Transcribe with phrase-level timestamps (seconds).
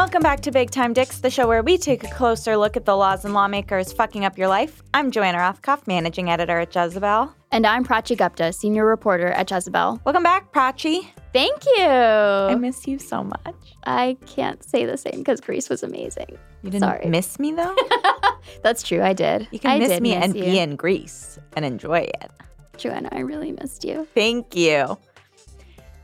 [0.00, 2.86] Welcome back to Big Time Dicks, the show where we take a closer look at
[2.86, 4.82] the laws and lawmakers fucking up your life.
[4.94, 7.30] I'm Joanna Rothkopf, managing editor at Jezebel.
[7.52, 10.00] And I'm Prachi Gupta, senior reporter at Jezebel.
[10.02, 11.06] Welcome back, Prachi.
[11.34, 11.84] Thank you.
[11.84, 13.76] I miss you so much.
[13.84, 16.38] I can't say the same because Greece was amazing.
[16.62, 17.06] You didn't Sorry.
[17.06, 17.76] miss me though?
[18.62, 19.02] That's true.
[19.02, 19.48] I did.
[19.50, 20.44] You can I miss me miss and you.
[20.44, 22.30] be in Greece and enjoy it.
[22.78, 24.08] Joanna, I really missed you.
[24.14, 24.96] Thank you.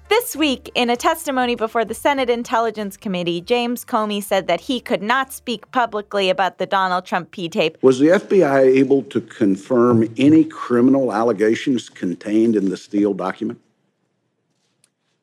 [0.09, 4.79] This week, in a testimony before the Senate Intelligence Committee, James Comey said that he
[4.79, 7.77] could not speak publicly about the Donald Trump P tape.
[7.83, 13.61] Was the FBI able to confirm any criminal allegations contained in the Steele document?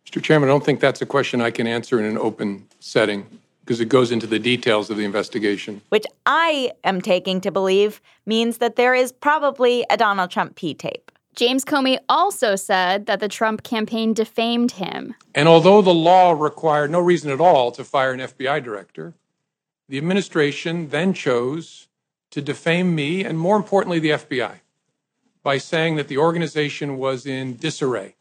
[0.05, 0.21] Mr.
[0.21, 3.26] Chairman, I don't think that's a question I can answer in an open setting
[3.62, 5.81] because it goes into the details of the investigation.
[5.88, 10.73] which I am taking to believe means that there is probably a Donald Trump P
[10.73, 11.09] tape.
[11.35, 15.15] James Comey also said that the Trump campaign defamed him.
[15.33, 19.15] And although the law required no reason at all to fire an FBI director,
[19.90, 21.87] the administration then chose
[22.31, 24.59] to defame me and, more importantly, the FBI
[25.41, 28.15] by saying that the organization was in disarray,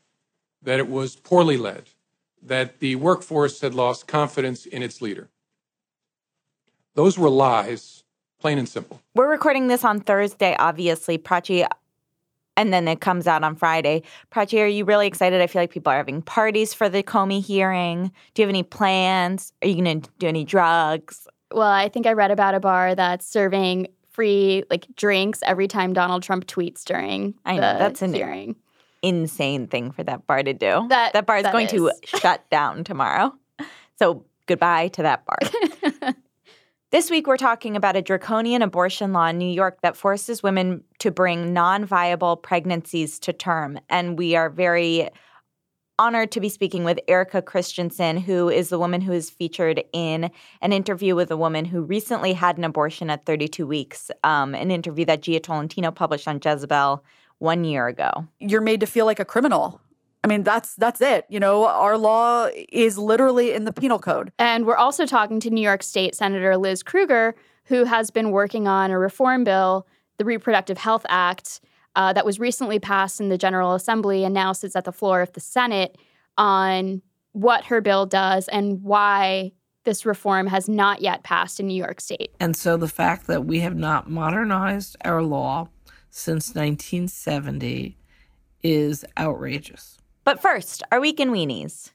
[0.63, 1.85] that it was poorly led,
[2.43, 5.29] that the workforce had lost confidence in its leader.
[6.95, 8.03] Those were lies,
[8.41, 9.01] plain and simple.
[9.15, 11.67] We're recording this on Thursday, obviously, Prachi,
[12.57, 14.03] and then it comes out on Friday.
[14.31, 15.41] Prachi, are you really excited?
[15.41, 18.13] I feel like people are having parties for the Comey hearing.
[18.35, 19.53] Do you have any plans?
[19.63, 21.27] Are you going to do any drugs?
[21.53, 25.93] Well, I think I read about a bar that's serving free like drinks every time
[25.93, 28.57] Donald Trump tweets during I know, the that's an- hearing.
[29.03, 30.87] Insane thing for that bar to do.
[30.89, 33.33] That- that bar is that going to shut down tomorrow.
[33.99, 36.13] So goodbye to that bar.
[36.93, 40.85] This week, we're talking about a draconian abortion law in New York that forces women
[40.99, 43.81] to bring non viable pregnancies to term.
[43.89, 45.09] And we are very
[45.99, 50.31] honored to be speaking with Erica Christensen, who is the woman who is featured in
[50.61, 54.71] an interview with a woman who recently had an abortion at 32 weeks, um, an
[54.71, 57.03] interview that Jia Tolentino published on Jezebel
[57.39, 58.29] one year ago.
[58.39, 59.81] you're made to feel like a criminal.
[60.25, 61.27] I mean, that's that's it.
[61.29, 64.33] You know, our law is literally in the penal code.
[64.39, 67.35] And we're also talking to New York State Senator Liz Krueger,
[67.65, 69.87] who has been working on a reform bill,
[70.19, 71.61] the Reproductive Health Act,
[71.97, 75.21] uh, that was recently passed in the General Assembly and now sits at the floor
[75.21, 75.99] of the Senate
[76.39, 79.53] on what her bill does and why
[79.85, 82.31] this reform has not yet passed in New York State.
[82.39, 85.69] And so the fact that we have not modernized our law
[86.09, 87.97] since 1970
[88.63, 89.99] is outrageous.
[90.25, 91.91] But first, our week in weenies.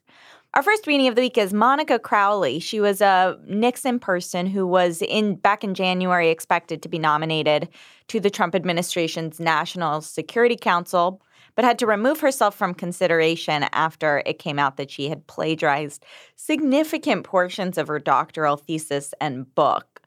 [0.54, 2.60] Our first weenie of the week is Monica Crowley.
[2.60, 7.70] She was a Nixon person who was in back in January expected to be nominated
[8.08, 11.22] to the Trump administration's National Security Council,
[11.56, 16.04] but had to remove herself from consideration after it came out that she had plagiarized
[16.36, 20.02] significant portions of her doctoral thesis and book,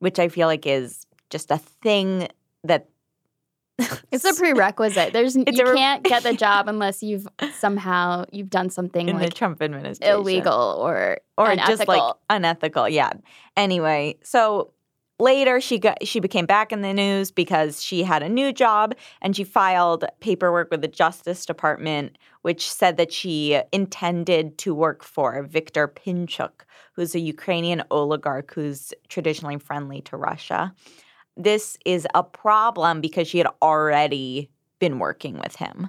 [0.00, 2.28] which I feel like is just a thing
[2.64, 2.88] that
[4.10, 5.12] It's a prerequisite.
[5.12, 9.18] There's It's you re- can't get the job unless you've somehow you've done something in
[9.18, 11.76] the Trump administration illegal or or unethical.
[11.76, 12.88] just like unethical.
[12.88, 13.12] Yeah.
[13.56, 14.72] Anyway, so
[15.18, 18.94] later she got she became back in the news because she had a new job
[19.20, 25.04] and she filed paperwork with the Justice Department which said that she intended to work
[25.04, 30.74] for Viktor Pinchuk, who's a Ukrainian oligarch who's traditionally friendly to Russia.
[31.36, 35.88] This is a problem because she had already been working with him.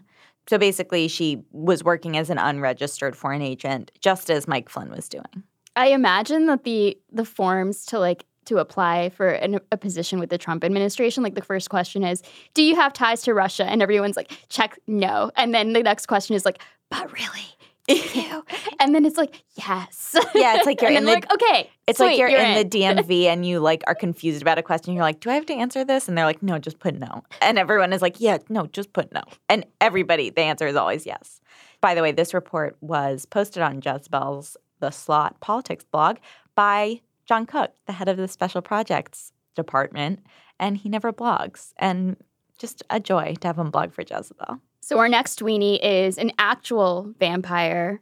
[0.50, 5.08] So basically, she was working as an unregistered foreign agent, just as Mike Flynn was
[5.08, 5.44] doing.
[5.76, 10.30] I imagine that the the forms to like to apply for an, a position with
[10.30, 12.22] the Trump administration, like the first question is,
[12.54, 16.08] "Do you have ties to Russia?" And everyone's like, "Check, no." And then the next
[16.08, 17.48] question is like, "But really,
[17.88, 18.44] you?"
[18.80, 21.98] and then it's like, "Yes." Yeah, it's like you're and in the- like, okay, It's
[22.00, 22.70] sweet, like you're, in, in.
[22.70, 24.94] the DMV and you like are confused about a question.
[24.94, 27.24] You're like, "Do I have to answer this?" And they're like, "No, just put no."
[27.42, 31.06] And everyone is like, "Yeah, no, just put no." And everybody, the answer is always
[31.06, 31.42] yes.
[31.82, 36.18] By the way, this report was posted on Jezebel's The Slot Politics blog
[36.56, 40.20] by John Cook, the head of the Special Projects Department,
[40.60, 41.74] and he never blogs.
[41.78, 42.16] And
[42.58, 44.60] just a joy to have him blog for Jezebel.
[44.84, 48.02] So our next weenie is an actual vampire,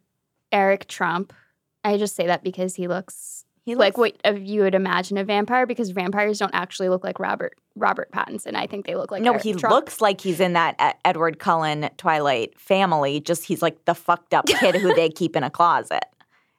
[0.52, 1.32] Eric Trump.
[1.84, 5.68] I just say that because he looks He like what you would imagine a vampire
[5.68, 8.56] because vampires don't actually look like Robert Robert Pattinson.
[8.56, 9.76] I think they look like no, Eric he Trump.
[9.76, 13.20] looks like he's in that Edward Cullen Twilight family.
[13.20, 16.06] Just he's like the fucked up kid who they keep in a closet.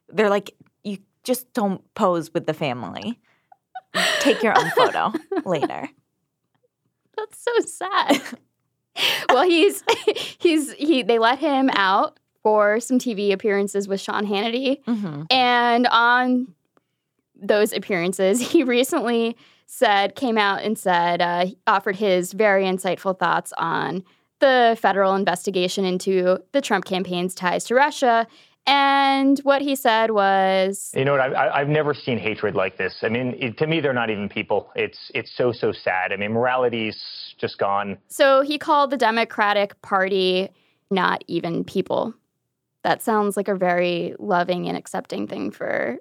[0.07, 0.55] They're like,
[0.85, 3.19] you just don't pose with the family.
[4.21, 5.11] Take your own photo
[5.45, 5.89] later.
[7.17, 8.21] That's so sad.
[9.29, 9.83] well, he's
[10.37, 15.87] he's he they let him out for some TV appearances with Sean Hannity hmm and
[15.87, 16.53] on
[17.43, 19.35] those appearances, he recently
[19.67, 24.03] said, came out and said, uh, offered his very insightful thoughts on
[24.39, 28.27] the federal investigation into the Trump campaign's ties to Russia.
[28.65, 31.21] And what he said was, you know what?
[31.21, 32.95] I've, I've never seen hatred like this.
[33.01, 34.71] I mean, it, to me, they're not even people.
[34.75, 36.13] It's it's so so sad.
[36.13, 36.97] I mean, morality's
[37.37, 37.97] just gone.
[38.07, 40.49] So he called the Democratic Party
[40.89, 42.13] not even people.
[42.83, 45.97] That sounds like a very loving and accepting thing for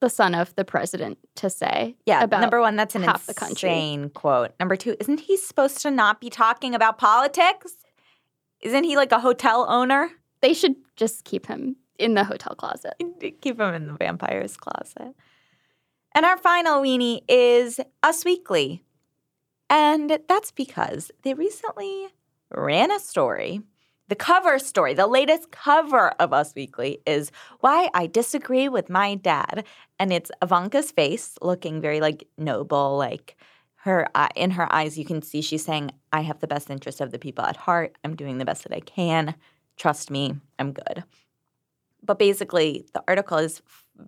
[0.00, 1.96] the son of the president to say.
[2.06, 3.68] Yeah, about number one, that's an half the country.
[3.68, 4.52] insane quote.
[4.58, 7.74] Number two, isn't he supposed to not be talking about politics?
[8.62, 10.10] Isn't he like a hotel owner?
[10.40, 12.94] They should just keep him in the hotel closet.
[13.40, 15.14] Keep them in the vampire's closet.
[16.14, 18.82] And our final weenie is Us Weekly.
[19.68, 22.08] And that's because they recently
[22.50, 23.60] ran a story.
[24.08, 27.30] The cover story, the latest cover of Us Weekly is
[27.60, 29.64] Why I Disagree with My Dad.
[30.00, 33.36] And it's Ivanka's face looking very like noble, like
[33.82, 37.12] her in her eyes you can see she's saying I have the best interest of
[37.12, 37.96] the people at heart.
[38.04, 39.36] I'm doing the best that I can.
[39.76, 41.04] Trust me, I'm good.
[42.02, 43.62] But basically, the article is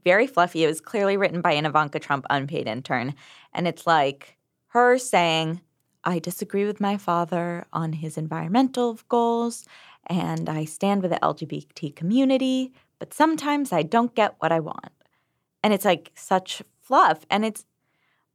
[0.05, 0.65] very fluffy.
[0.65, 3.15] It was clearly written by an Ivanka Trump unpaid intern.
[3.53, 4.37] And it's like
[4.69, 5.61] her saying,
[6.05, 9.65] I disagree with my father on his environmental goals,
[10.07, 14.91] and I stand with the LGBT community, but sometimes I don't get what I want.
[15.63, 17.25] And it's like such fluff.
[17.31, 17.65] And it's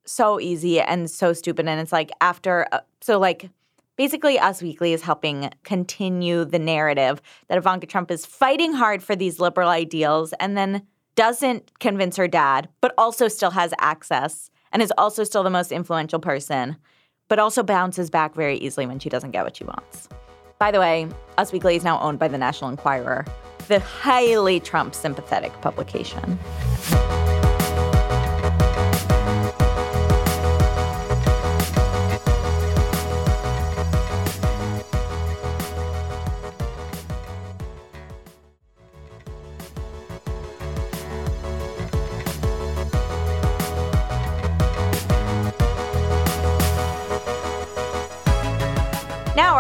[0.05, 1.67] so easy and so stupid.
[1.67, 3.49] And it's like after, uh, so like,
[3.97, 9.15] Basically, Us Weekly is helping continue the narrative that Ivanka Trump is fighting hard for
[9.15, 10.83] these liberal ideals and then
[11.15, 15.71] doesn't convince her dad, but also still has access and is also still the most
[15.71, 16.77] influential person,
[17.27, 20.07] but also bounces back very easily when she doesn't get what she wants.
[20.59, 21.07] By the way,
[21.39, 23.25] Us Weekly is now owned by the National Enquirer,
[23.67, 26.37] the highly Trump sympathetic publication.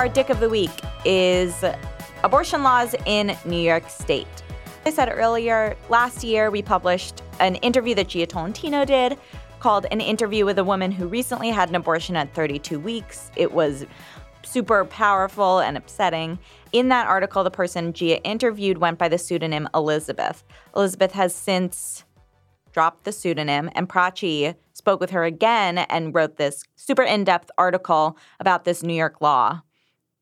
[0.07, 0.71] Our dick of the week
[1.03, 1.65] is
[2.23, 4.25] abortion laws in New York State.
[4.85, 9.17] I said earlier, last year we published an interview that Jia Tolentino did
[9.59, 13.31] called An Interview with a Woman Who Recently Had an Abortion at 32 Weeks.
[13.35, 13.85] It was
[14.45, 16.39] super powerful and upsetting.
[16.71, 20.41] In that article, the person Jia interviewed went by the pseudonym Elizabeth.
[20.73, 22.05] Elizabeth has since
[22.71, 27.51] dropped the pseudonym, and Prachi spoke with her again and wrote this super in depth
[27.57, 29.63] article about this New York law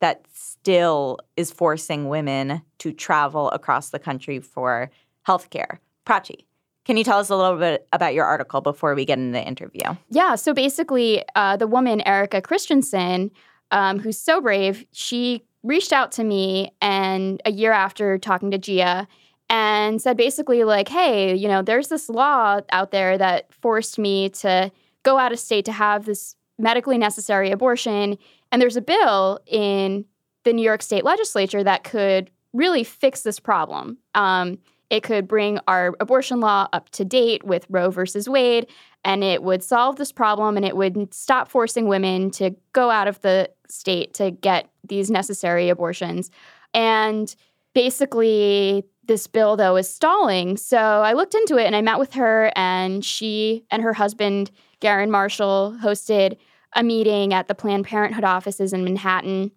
[0.01, 4.89] that still is forcing women to travel across the country for
[5.27, 5.77] healthcare.
[6.05, 6.45] Prachi,
[6.85, 9.45] can you tell us a little bit about your article before we get into the
[9.45, 9.81] interview?
[10.09, 10.35] Yeah.
[10.35, 13.31] So basically, uh, the woman, Erica Christensen,
[13.71, 18.59] um, who's so brave, she reached out to me and a year after talking to
[18.59, 19.07] Jia
[19.49, 24.29] and said basically, like, hey, you know, there's this law out there that forced me
[24.29, 24.71] to
[25.03, 28.17] go out of state to have this medically necessary abortion.
[28.51, 30.05] And there's a bill in
[30.43, 33.97] the New York State legislature that could really fix this problem.
[34.13, 34.59] Um,
[34.89, 38.67] it could bring our abortion law up to date with Roe versus Wade,
[39.03, 43.07] and it would solve this problem and it would stop forcing women to go out
[43.07, 46.29] of the state to get these necessary abortions.
[46.73, 47.35] And
[47.73, 50.57] basically, this bill, though, is stalling.
[50.57, 54.51] So I looked into it and I met with her, and she and her husband,
[54.81, 56.37] Garron Marshall, hosted
[56.75, 59.51] a meeting at the Planned Parenthood offices in Manhattan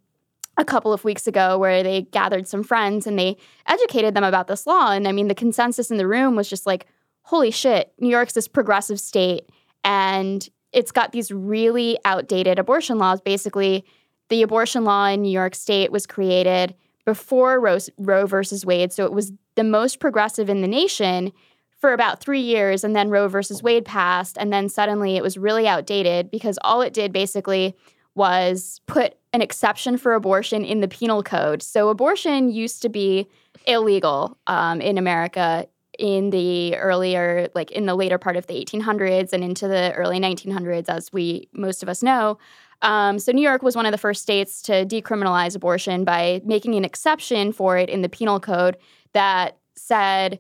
[0.57, 4.47] a couple of weeks ago where they gathered some friends and they educated them about
[4.47, 4.91] this law.
[4.91, 6.87] And I mean, the consensus in the room was just like,
[7.23, 9.51] holy shit, New York's this progressive state
[9.85, 13.21] and it's got these really outdated abortion laws.
[13.21, 13.85] Basically,
[14.29, 18.93] the abortion law in New York State was created before Roe, Roe versus Wade.
[18.93, 21.33] So it was the most progressive in the nation
[21.79, 22.85] for about three years.
[22.85, 24.37] And then Roe versus Wade passed.
[24.39, 27.77] And then suddenly it was really outdated because all it did basically
[28.15, 31.63] was put an exception for abortion in the penal code.
[31.63, 33.29] So abortion used to be
[33.67, 35.67] illegal um, in America
[35.99, 40.19] in the earlier, like in the later part of the 1800s and into the early
[40.21, 42.39] 1900s, as we most of us know.
[42.83, 46.77] Um, so, New York was one of the first states to decriminalize abortion by making
[46.77, 48.77] an exception for it in the penal code
[49.13, 50.39] that said,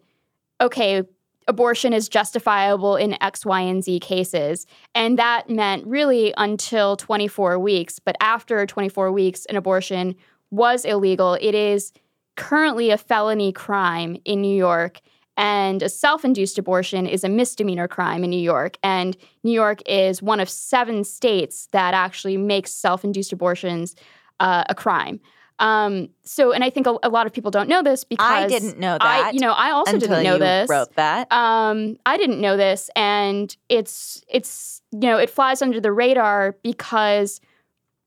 [0.61, 1.03] okay,
[1.49, 4.67] abortion is justifiable in X, Y, and Z cases.
[4.95, 7.99] And that meant really until 24 weeks.
[7.99, 10.15] But after 24 weeks, an abortion
[10.51, 11.35] was illegal.
[11.41, 11.93] It is
[12.37, 15.01] currently a felony crime in New York.
[15.37, 18.77] And a self induced abortion is a misdemeanor crime in New York.
[18.83, 23.95] And New York is one of seven states that actually makes self induced abortions
[24.41, 25.21] uh, a crime.
[25.59, 28.47] Um, so, and I think a, a, lot of people don't know this because I
[28.47, 29.03] didn't know that.
[29.03, 30.71] I, you know, I also didn't know this.
[30.71, 31.31] Wrote that.
[31.33, 36.57] Um, I didn't know this, and it's it's you know it flies under the radar
[36.63, 37.41] because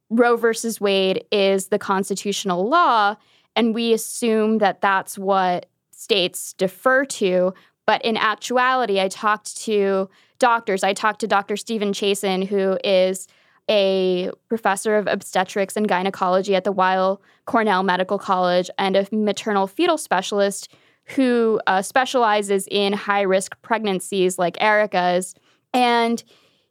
[0.09, 3.17] Roe versus Wade is the constitutional law,
[3.55, 7.53] and we assume that that's what states defer to.
[7.85, 10.83] But in actuality, I talked to doctors.
[10.83, 11.57] I talked to Dr.
[11.57, 13.27] Stephen Chasen, who is
[13.69, 19.67] a professor of obstetrics and gynecology at the Weill Cornell Medical College and a maternal
[19.67, 20.73] fetal specialist
[21.15, 25.35] who uh, specializes in high risk pregnancies like Erica's.
[25.73, 26.23] And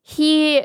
[0.02, 0.64] he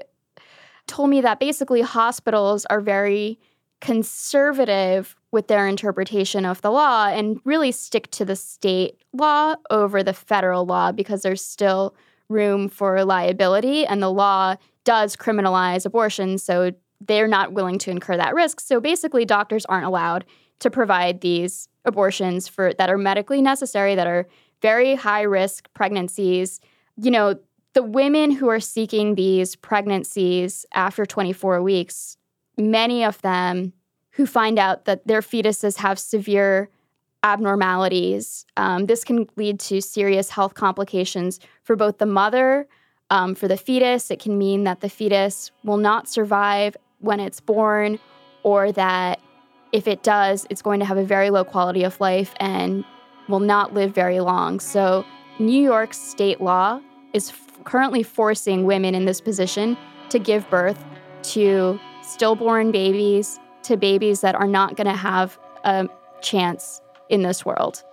[0.88, 3.40] told me that basically hospitals are very
[3.82, 10.02] conservative with their interpretation of the law and really stick to the state law over
[10.02, 11.94] the federal law because there's still
[12.30, 18.18] room for liability and the law does criminalize abortion, so they're not willing to incur
[18.18, 18.60] that risk.
[18.60, 20.26] So basically, doctors aren't allowed
[20.60, 24.28] to provide these abortions for that are medically necessary, that are
[24.62, 26.62] very high risk pregnancies.
[26.98, 27.40] You know,
[27.74, 32.18] the women who are seeking these pregnancies after 24 weeks,
[32.58, 33.74] many of them
[34.12, 36.70] who find out that their fetuses have severe
[37.26, 38.46] abnormalities.
[38.56, 42.68] Um, this can lead to serious health complications for both the mother,
[43.10, 47.40] um, for the fetus, it can mean that the fetus will not survive when it's
[47.40, 48.00] born,
[48.44, 49.20] or that
[49.72, 52.84] if it does, it's going to have a very low quality of life and
[53.28, 54.60] will not live very long.
[54.60, 55.06] So,
[55.38, 56.80] New York state law
[57.14, 59.78] is f- currently forcing women in this position
[60.10, 60.84] to give birth
[61.24, 65.88] to stillborn babies, to babies that are not going to have a
[66.22, 67.84] chance in this world.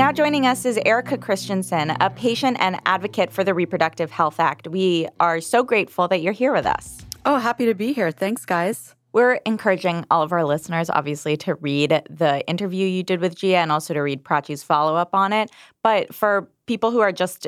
[0.00, 4.66] Now joining us is Erica Christensen, a patient and advocate for the Reproductive Health Act.
[4.66, 7.04] We are so grateful that you're here with us.
[7.26, 8.10] Oh, happy to be here.
[8.10, 8.94] Thanks, guys.
[9.12, 13.56] We're encouraging all of our listeners, obviously, to read the interview you did with Jia
[13.56, 15.50] and also to read Prachi's follow up on it.
[15.82, 17.46] But for people who are just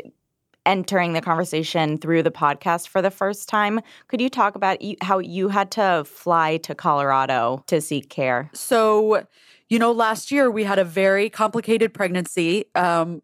[0.67, 5.19] entering the conversation through the podcast for the first time, could you talk about how
[5.21, 8.51] you had to fly to Colorado to seek care?
[8.53, 9.27] So,
[9.73, 12.67] you know, last year we had a very complicated pregnancy.
[12.75, 13.23] Um,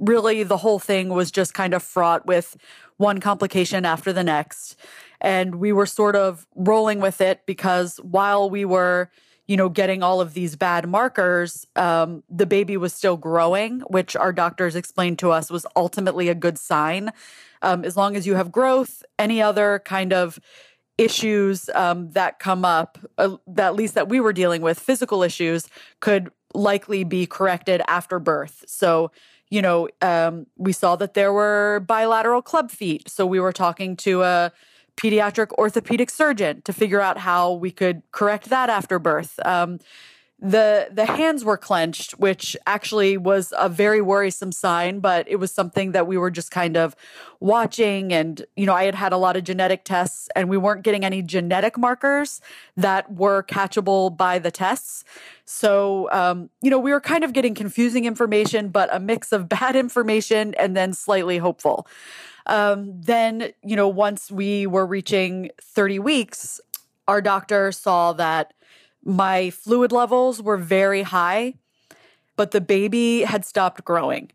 [0.00, 2.56] really, the whole thing was just kind of fraught with
[2.96, 4.74] one complication after the next.
[5.20, 9.08] And we were sort of rolling with it because while we were,
[9.46, 14.16] you know, getting all of these bad markers, um, the baby was still growing, which
[14.16, 17.12] our doctors explained to us was ultimately a good sign.
[17.62, 20.40] Um, as long as you have growth, any other kind of
[20.98, 25.22] issues um, that come up, uh, that at least that we were dealing with, physical
[25.22, 25.68] issues,
[26.00, 28.64] could likely be corrected after birth.
[28.66, 29.10] So,
[29.50, 33.08] you know, um, we saw that there were bilateral club feet.
[33.08, 34.52] So we were talking to a
[34.96, 39.40] pediatric orthopedic surgeon to figure out how we could correct that after birth.
[39.44, 39.80] Um,
[40.44, 45.50] the the hands were clenched which actually was a very worrisome sign but it was
[45.50, 46.94] something that we were just kind of
[47.40, 50.82] watching and you know i had had a lot of genetic tests and we weren't
[50.82, 52.42] getting any genetic markers
[52.76, 55.04] that were catchable by the tests.
[55.44, 59.48] So um, you know we were kind of getting confusing information but a mix of
[59.58, 61.86] bad information and then slightly hopeful.
[62.46, 66.60] Um, then you know once we were reaching 30 weeks
[67.06, 68.54] our doctor saw that
[69.04, 71.54] my fluid levels were very high,
[72.36, 74.30] but the baby had stopped growing.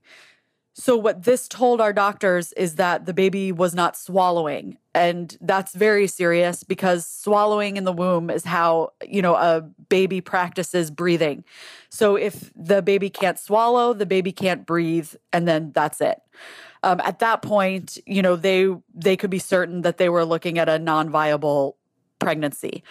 [0.80, 4.78] So, what this told our doctors is that the baby was not swallowing.
[4.94, 10.22] And that's very serious because swallowing in the womb is how, you know, a baby
[10.22, 11.44] practices breathing.
[11.90, 16.22] So, if the baby can't swallow, the baby can't breathe, and then that's it.
[16.82, 20.58] Um, at that point, you know, they they could be certain that they were looking
[20.60, 21.76] at a non-viable
[22.20, 22.84] pregnancy.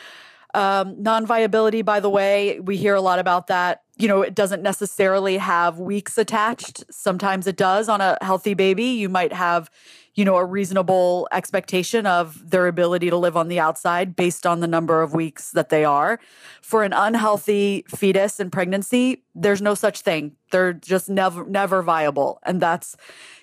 [0.55, 3.83] Um, non viability, by the way, we hear a lot about that.
[3.99, 6.85] You know, it doesn't necessarily have weeks attached.
[6.91, 8.85] Sometimes it does on a healthy baby.
[8.85, 9.71] You might have,
[10.15, 14.61] you know, a reasonable expectation of their ability to live on the outside based on
[14.61, 16.19] the number of weeks that they are.
[16.63, 20.37] For an unhealthy fetus in pregnancy, there's no such thing.
[20.51, 22.97] They're just never never viable, and that's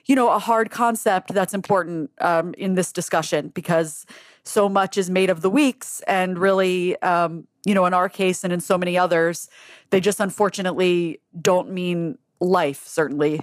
[0.06, 4.06] you know a hard concept that's important um, in this discussion because
[4.46, 8.44] so much is made of the weeks, and really, um, you know, in our case
[8.44, 9.50] and in so many others,
[9.90, 12.86] they just unfortunately don't mean life.
[12.86, 13.42] Certainly,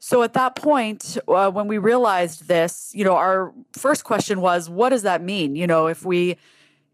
[0.00, 4.68] so at that point, uh, when we realized this, you know, our first question was,
[4.68, 5.54] what does that mean?
[5.56, 6.36] You know, if we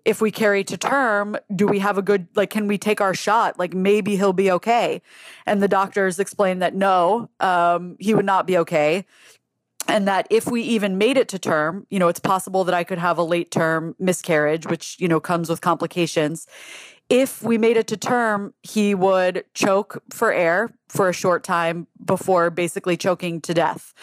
[0.04, 2.50] if we carry to term, do we have a good like?
[2.50, 3.58] Can we take our shot?
[3.58, 5.02] Like maybe he'll be okay.
[5.46, 9.04] And the doctors explained that no, um, he would not be okay.
[9.88, 12.82] And that if we even made it to term, you know, it's possible that I
[12.82, 16.46] could have a late term miscarriage, which, you know, comes with complications
[17.08, 21.86] if we made it to term, he would choke for air for a short time
[22.04, 23.94] before basically choking to death,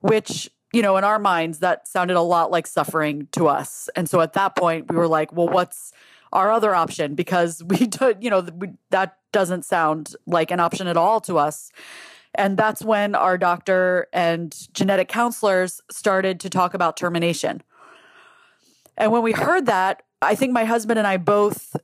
[0.00, 3.88] which, you know, in our minds, that sounded a lot like suffering to us.
[3.94, 5.92] And so at that point, we were like, well, what's
[6.32, 7.14] our other option?
[7.14, 11.36] Because we, do, you know, we, that doesn't sound like an option at all to
[11.36, 11.70] us.
[12.36, 17.62] And that's when our doctor and genetic counselors started to talk about termination.
[18.96, 21.76] And when we heard that, I think my husband and I both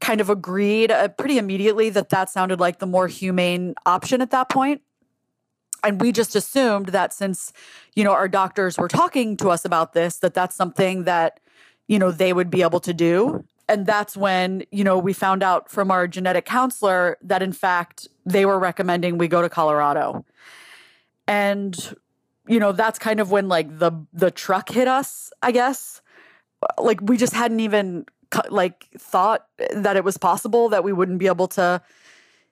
[0.00, 4.30] kind of agreed uh, pretty immediately that that sounded like the more humane option at
[4.30, 4.82] that point.
[5.82, 7.52] and we just assumed that since
[7.94, 11.40] you know our doctors were talking to us about this that that's something that
[11.88, 15.42] you know they would be able to do and that's when you know we found
[15.42, 20.24] out from our genetic counselor that in fact they were recommending we go to Colorado.
[21.28, 21.96] And
[22.48, 26.02] you know that's kind of when like the the truck hit us i guess.
[26.78, 28.06] Like we just hadn't even
[28.48, 31.80] like thought that it was possible that we wouldn't be able to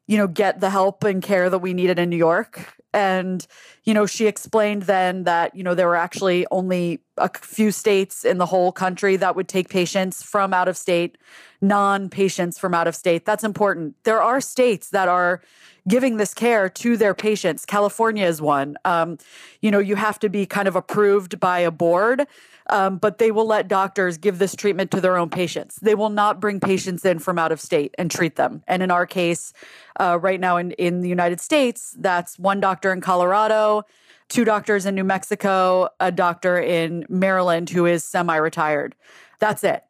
[0.08, 2.74] you know get the help and care that we needed in New York.
[2.92, 3.46] And
[3.84, 8.24] you know she explained then that you know there were actually only a few states
[8.24, 11.18] in the whole country that would take patients from out of state
[11.60, 13.24] non patients from out of state.
[13.24, 13.94] That's important.
[14.04, 15.42] There are states that are
[15.86, 17.64] giving this care to their patients.
[17.64, 18.76] California is one.
[18.84, 19.18] Um,
[19.60, 22.26] you know you have to be kind of approved by a board
[22.68, 25.76] um, but they will let doctors give this treatment to their own patients.
[25.76, 28.62] They will not bring patients in from out of state and treat them.
[28.66, 29.52] And in our case,
[29.99, 33.84] uh, right now in, in the United States, that's one doctor in Colorado,
[34.28, 38.95] two doctors in New Mexico, a doctor in Maryland who is semi retired.
[39.38, 39.84] That's it.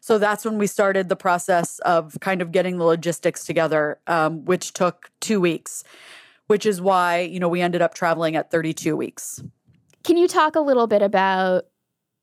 [0.00, 4.44] So that's when we started the process of kind of getting the logistics together, um,
[4.46, 5.84] which took two weeks,
[6.46, 9.42] which is why, you know, we ended up traveling at 32 weeks.
[10.02, 11.66] Can you talk a little bit about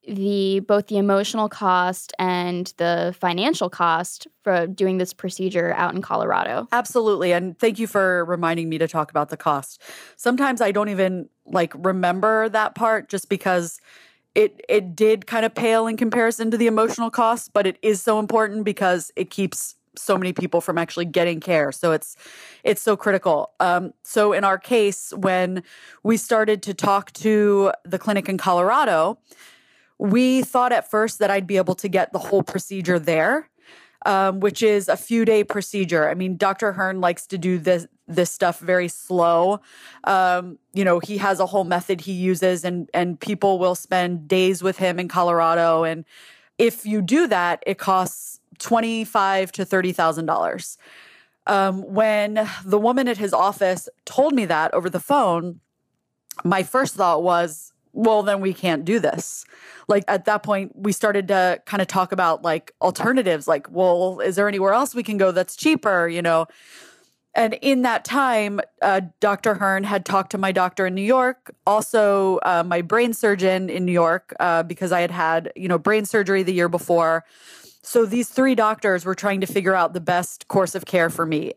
[0.08, 6.02] the both the emotional cost and the financial cost for doing this procedure out in
[6.02, 6.68] Colorado.
[6.72, 7.34] Absolutely.
[7.34, 9.82] And thank you for reminding me to talk about the cost.
[10.16, 13.80] Sometimes I don't even like remember that part just because
[14.34, 18.02] it it did kind of pale in comparison to the emotional cost, but it is
[18.02, 21.72] so important because it keeps so many people from actually getting care.
[21.72, 22.16] So it's
[22.64, 23.52] it's so critical.
[23.60, 25.64] Um, so in our case, when
[26.04, 29.18] we started to talk to the clinic in Colorado,
[30.00, 33.50] we thought at first that I'd be able to get the whole procedure there,
[34.06, 36.10] um, which is a few day procedure.
[36.10, 36.74] I mean, Dr.
[36.74, 39.60] Hern likes to do this this stuff very slow.
[40.06, 44.28] Um, you know, he has a whole method he uses, and and people will spend
[44.28, 45.84] days with him in Colorado.
[45.84, 46.06] And
[46.58, 50.78] if you do that, it costs twenty five to thirty thousand dollars.
[51.48, 55.62] Um, when the woman at his office told me that over the phone,
[56.44, 59.46] my first thought was, well, then we can't do this.
[59.88, 64.20] Like at that point, we started to kind of talk about like alternatives, like, well,
[64.20, 66.48] is there anywhere else we can go that's cheaper, you know?
[67.38, 69.54] And in that time, uh, Dr.
[69.54, 73.86] Hern had talked to my doctor in New York, also uh, my brain surgeon in
[73.86, 77.26] New York, uh, because I had had, you know, brain surgery the year before.
[77.84, 81.28] So these three doctors were trying to figure out the best course of care for
[81.28, 81.54] me.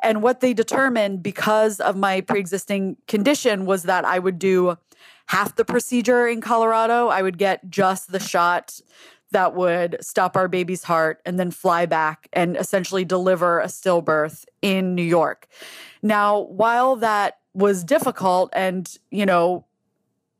[0.00, 4.76] And what they determined because of my pre existing condition was that I would do
[5.26, 7.08] half the procedure in Colorado.
[7.08, 8.80] I would get just the shot
[9.32, 14.44] that would stop our baby's heart and then fly back and essentially deliver a stillbirth
[14.62, 15.48] in New York.
[16.02, 19.64] Now, while that was difficult and, you know,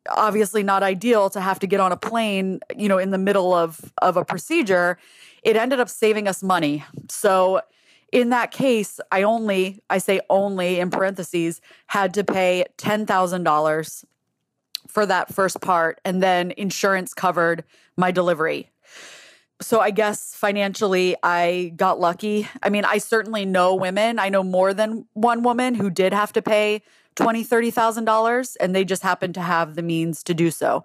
[0.09, 3.53] obviously not ideal to have to get on a plane, you know, in the middle
[3.53, 4.99] of of a procedure,
[5.43, 6.85] it ended up saving us money.
[7.09, 7.61] So,
[8.13, 14.05] in that case, I only, I say only in parentheses, had to pay $10,000
[14.89, 17.65] for that first part and then insurance covered
[17.97, 18.71] my delivery.
[19.61, 22.47] So I guess financially I got lucky.
[22.63, 24.19] I mean, I certainly know women.
[24.19, 26.83] I know more than one woman who did have to pay
[27.15, 30.85] twenty, thirty thousand dollars, and they just happened to have the means to do so.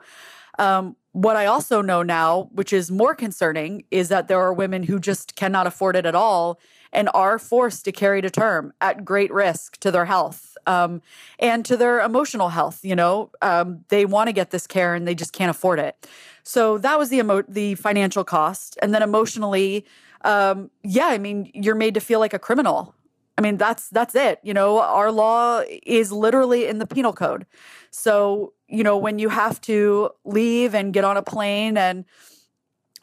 [0.57, 4.83] Um, what I also know now, which is more concerning, is that there are women
[4.83, 6.57] who just cannot afford it at all
[6.93, 11.01] and are forced to carry to term at great risk to their health um,
[11.39, 12.79] and to their emotional health.
[12.83, 16.07] You know, um, they want to get this care and they just can't afford it.
[16.43, 19.85] So that was the emo- the financial cost, and then emotionally,
[20.23, 22.95] um, yeah, I mean, you're made to feel like a criminal.
[23.37, 24.39] I mean, that's that's it.
[24.43, 27.45] You know, our law is literally in the penal code.
[27.89, 32.05] So, you know, when you have to leave and get on a plane and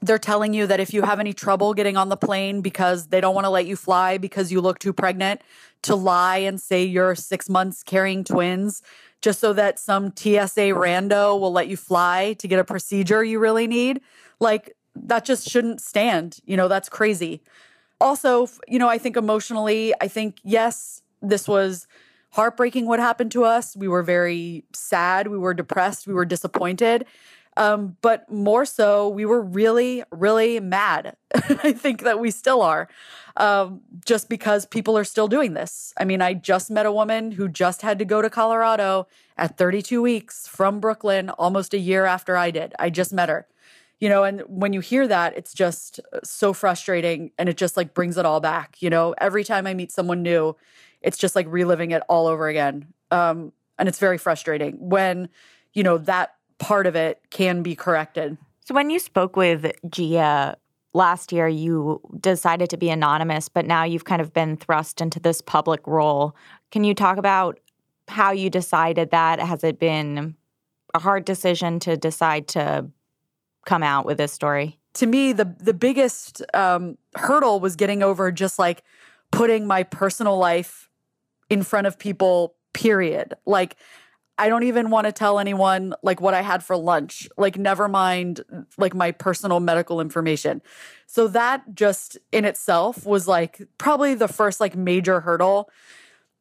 [0.01, 3.21] they're telling you that if you have any trouble getting on the plane because they
[3.21, 5.41] don't want to let you fly because you look too pregnant,
[5.83, 8.83] to lie and say you're six months carrying twins
[9.21, 13.39] just so that some TSA rando will let you fly to get a procedure you
[13.39, 14.01] really need.
[14.41, 16.39] Like, that just shouldn't stand.
[16.45, 17.43] You know, that's crazy.
[18.01, 21.87] Also, you know, I think emotionally, I think, yes, this was
[22.31, 23.77] heartbreaking what happened to us.
[23.77, 25.29] We were very sad.
[25.29, 26.07] We were depressed.
[26.07, 27.05] We were disappointed.
[27.59, 31.17] Um, but more so, we were really, really mad.
[31.35, 32.89] I think that we still are,
[33.37, 35.93] um, just because people are still doing this.
[35.99, 39.59] I mean, I just met a woman who just had to go to Colorado at
[39.59, 42.75] 32 weeks from Brooklyn almost a year after I did.
[42.79, 43.49] I just met her.
[43.99, 47.93] You know, and when you hear that, it's just so frustrating and it just like
[47.93, 48.77] brings it all back.
[48.81, 50.55] You know, every time I meet someone new,
[51.03, 52.87] it's just like reliving it all over again.
[53.11, 55.29] Um, and it's very frustrating when,
[55.73, 58.37] you know, that part of it can be corrected.
[58.65, 60.57] So when you spoke with Jia
[60.93, 65.21] last year, you decided to be anonymous, but now you've kind of been thrust into
[65.21, 66.37] this public role.
[66.71, 67.61] Can you talk about
[68.09, 69.41] how you decided that?
[69.41, 70.35] Has it been
[70.95, 72.87] a hard decision to decide to
[73.67, 74.79] come out with this story?
[74.95, 78.83] To me, the the biggest um, hurdle was getting over just like
[79.31, 80.91] putting my personal life
[81.49, 82.55] in front of people.
[82.75, 83.35] Period.
[83.47, 83.77] Like
[84.39, 87.89] I don't even want to tell anyone like what I had for lunch, like never
[87.89, 88.43] mind
[88.79, 90.63] like my personal medical information.
[91.07, 95.69] So that just in itself was like probably the first like major hurdle.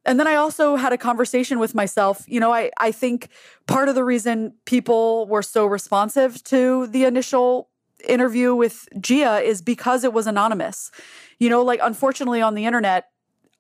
[0.06, 2.24] And then I also had a conversation with myself.
[2.28, 3.30] You know, I I think
[3.66, 7.70] part of the reason people were so responsive to the initial
[8.08, 10.92] interview with Jia is because it was anonymous.
[11.40, 13.06] You know, like unfortunately on the internet,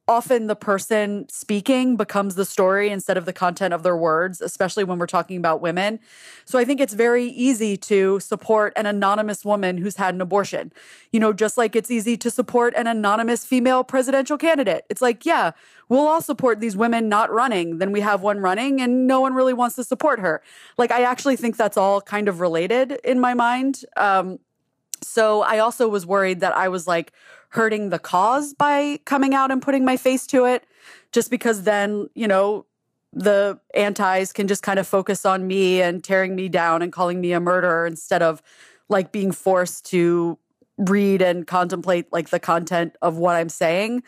[0.08, 4.84] often the person speaking becomes the story instead of the content of their words, especially
[4.86, 6.00] when we're talking about women.
[6.46, 10.72] So I think it's very easy to support an anonymous woman who's had an abortion.
[11.12, 14.86] You know, just like it's easy to support an anonymous female presidential candidate.
[14.90, 15.52] It's like, yeah,
[15.90, 17.80] we'll all support these women not running.
[17.80, 20.42] Then we have one running and no one really wants to support her.
[20.78, 23.84] Like, I actually think that's all kind of related in my mind.
[23.98, 24.40] Um,
[25.04, 27.14] so I also was worried that I was like
[27.50, 30.66] hurting the cause by coming out and putting my face to it,
[31.12, 32.66] just because then, you know,
[33.14, 37.22] the antis can just kind of focus on me and tearing me down and calling
[37.22, 38.42] me a murderer instead of
[38.90, 40.38] like being forced to
[40.78, 44.04] read and contemplate like the content of what I'm saying.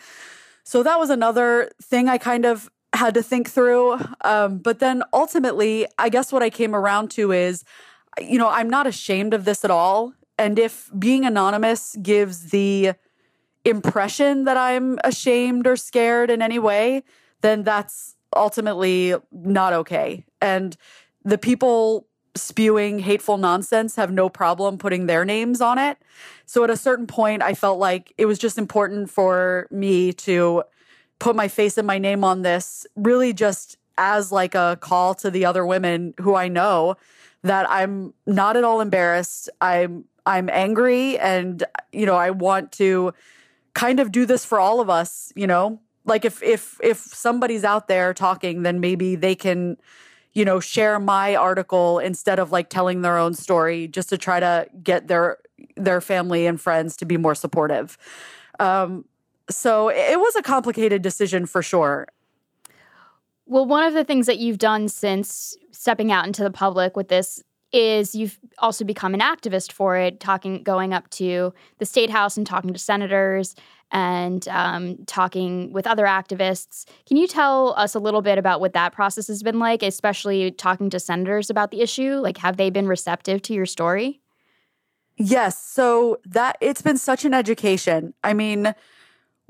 [0.64, 4.00] So that was another thing I kind of had to think through.
[4.22, 7.64] Um, but then ultimately, I guess what I came around to is,
[8.20, 10.14] you know, I'm not ashamed of this at all.
[10.38, 12.94] And if being anonymous gives the
[13.70, 17.04] impression that I'm ashamed or scared in any way,
[17.42, 20.26] then that's ultimately not okay.
[20.42, 20.76] And
[21.24, 25.98] the people spewing hateful nonsense have no problem putting their names on it.
[26.46, 30.64] So at a certain point, I felt like it was just important for me to
[31.20, 35.30] put my face and my name on this, really just as like a call to
[35.30, 36.96] the other women who I know
[37.44, 39.50] that I'm not at all embarrassed.
[39.62, 43.14] I'm I'm angry and you know, I want to
[43.74, 45.80] kind of do this for all of us, you know?
[46.06, 49.78] Like if if if somebody's out there talking, then maybe they can
[50.34, 54.40] you know, share my article instead of like telling their own story just to try
[54.40, 55.38] to get their
[55.76, 57.98] their family and friends to be more supportive.
[58.60, 59.06] Um
[59.50, 62.08] so it was a complicated decision for sure.
[63.48, 67.08] Well, one of the things that you've done since stepping out into the public with
[67.08, 72.10] this is you've also become an activist for it, talking, going up to the state
[72.10, 73.56] house and talking to senators
[73.92, 76.86] and um, talking with other activists.
[77.08, 80.52] Can you tell us a little bit about what that process has been like, especially
[80.52, 82.16] talking to senators about the issue?
[82.16, 84.22] Like, have they been receptive to your story?
[85.18, 85.62] Yes.
[85.62, 88.14] So that it's been such an education.
[88.24, 88.74] I mean,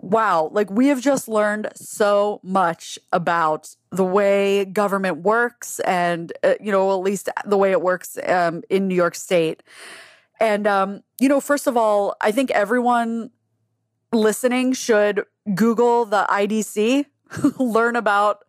[0.01, 6.53] wow, like we have just learned so much about the way government works and, uh,
[6.59, 9.61] you know, at least the way it works um, in New York State.
[10.39, 13.31] And, um, you know, first of all, I think everyone
[14.13, 17.05] listening should Google the IDC
[17.59, 18.45] learn about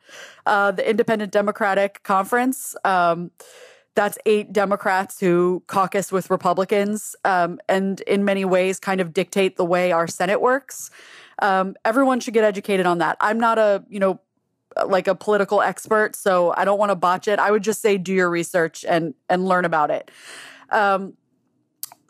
[0.46, 2.76] uh, the Independent Democratic Conference.
[2.84, 3.32] Um,
[3.96, 9.56] that's eight Democrats who caucus with Republicans um, and, in many ways, kind of dictate
[9.56, 10.90] the way our Senate works.
[11.40, 13.16] Um, everyone should get educated on that.
[13.20, 14.20] I'm not a, you know,
[14.86, 17.38] like a political expert, so I don't want to botch it.
[17.38, 20.10] I would just say do your research and and learn about it.
[20.70, 21.14] Um,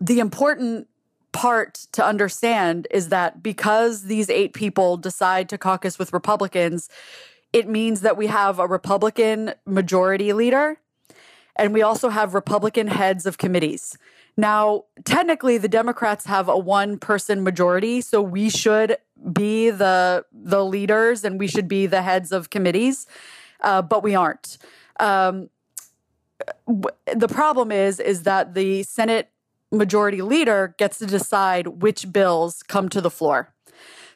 [0.00, 0.88] the important
[1.32, 6.88] part to understand is that because these eight people decide to caucus with Republicans,
[7.52, 10.78] it means that we have a Republican majority leader
[11.56, 13.96] and we also have Republican heads of committees.
[14.36, 18.96] Now, technically, the Democrats have a one person majority, so we should
[19.32, 23.06] be the the leaders and we should be the heads of committees,
[23.60, 24.58] uh, but we aren't.
[24.98, 25.50] Um,
[26.66, 29.30] the problem is is that the Senate
[29.70, 33.52] majority leader gets to decide which bills come to the floor.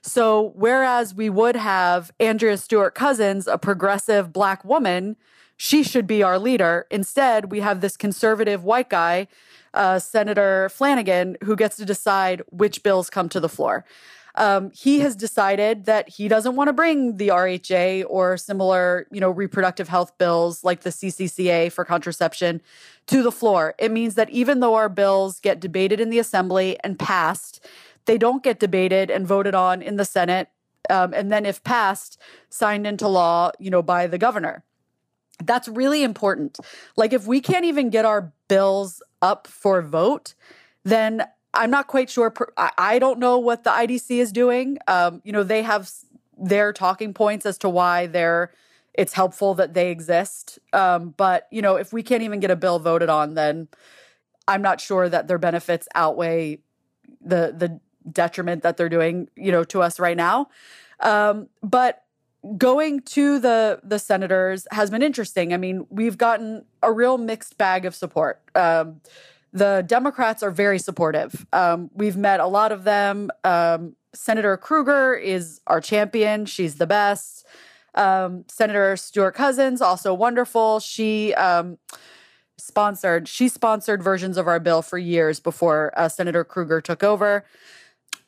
[0.02, 5.16] So, whereas we would have Andrea Stewart Cousins, a progressive black woman,
[5.56, 6.86] she should be our leader.
[6.90, 9.28] Instead, we have this conservative white guy,
[9.72, 13.84] uh, Senator Flanagan, who gets to decide which bills come to the floor.
[14.36, 19.20] Um, he has decided that he doesn't want to bring the RHA or similar, you
[19.20, 22.60] know, reproductive health bills like the CCCA for contraception
[23.06, 23.74] to the floor.
[23.78, 27.64] It means that even though our bills get debated in the assembly and passed,
[28.06, 30.48] they don't get debated and voted on in the Senate.
[30.90, 34.64] Um, and then, if passed, signed into law, you know, by the governor.
[35.42, 36.58] That's really important.
[36.96, 40.34] Like, if we can't even get our bills up for vote,
[40.84, 42.32] then I'm not quite sure.
[42.56, 44.78] I don't know what the IDC is doing.
[44.86, 45.90] Um, you know, they have
[46.36, 48.52] their talking points as to why they're
[48.92, 50.60] it's helpful that they exist.
[50.72, 53.68] Um, but you know, if we can't even get a bill voted on, then
[54.46, 56.60] I'm not sure that their benefits outweigh
[57.20, 60.48] the the detriment that they're doing, you know, to us right now.
[61.00, 62.03] Um, but
[62.56, 65.54] going to the the senators has been interesting.
[65.54, 68.40] I mean, we've gotten a real mixed bag of support.
[68.54, 69.00] Um,
[69.52, 71.46] the Democrats are very supportive.
[71.52, 73.30] Um, we've met a lot of them.
[73.44, 76.46] Um, Senator Krueger is our champion.
[76.46, 77.46] She's the best.
[77.94, 80.80] Um, Senator Stewart Cousins, also wonderful.
[80.80, 81.78] She um,
[82.58, 87.44] sponsored she sponsored versions of our bill for years before uh, Senator Krueger took over.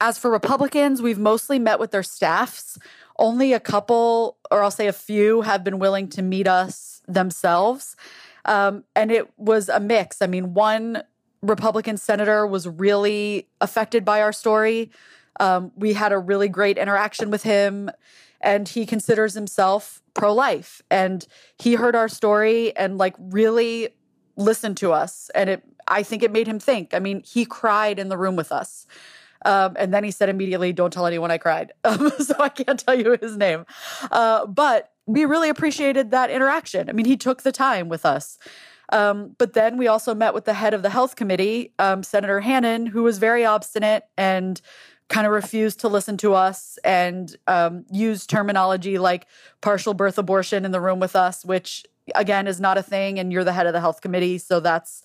[0.00, 2.79] As for Republicans, we've mostly met with their staffs.
[3.18, 7.96] Only a couple, or I'll say a few, have been willing to meet us themselves.
[8.44, 10.20] Um, and it was a mix.
[10.20, 11.02] I mean, one
[11.42, 14.90] Republican senator was really affected by our story.
[15.40, 17.90] Um, we had a really great interaction with him,
[18.40, 20.83] and he considers himself pro life.
[20.90, 21.26] And
[21.59, 23.90] he heard our story and, like, really
[24.37, 25.31] listened to us.
[25.35, 26.94] And it, I think it made him think.
[26.94, 28.87] I mean, he cried in the room with us.
[29.44, 31.72] Um, and then he said immediately, Don't tell anyone I cried.
[31.85, 33.64] Um, so I can't tell you his name.
[34.11, 36.90] Uh, but we really appreciated that interaction.
[36.90, 38.38] I mean, he took the time with us.
[38.92, 42.40] Um, but then we also met with the head of the health committee, um, Senator
[42.40, 44.61] Hannon, who was very obstinate and
[45.09, 49.27] kind of refused to listen to us and um, used terminology like
[49.61, 53.18] partial birth abortion in the room with us, which again is not a thing.
[53.18, 54.38] And you're the head of the health committee.
[54.38, 55.03] So that's,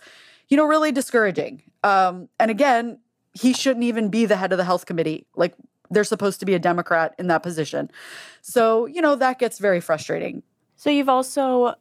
[0.47, 1.61] you know, really discouraging.
[1.83, 2.99] Um, and again,
[3.33, 5.25] he shouldn't even be the head of the health committee.
[5.35, 5.55] Like
[5.89, 7.91] they're supposed to be a Democrat in that position.
[8.41, 10.43] So, you know, that gets very frustrating.
[10.75, 11.75] So you've also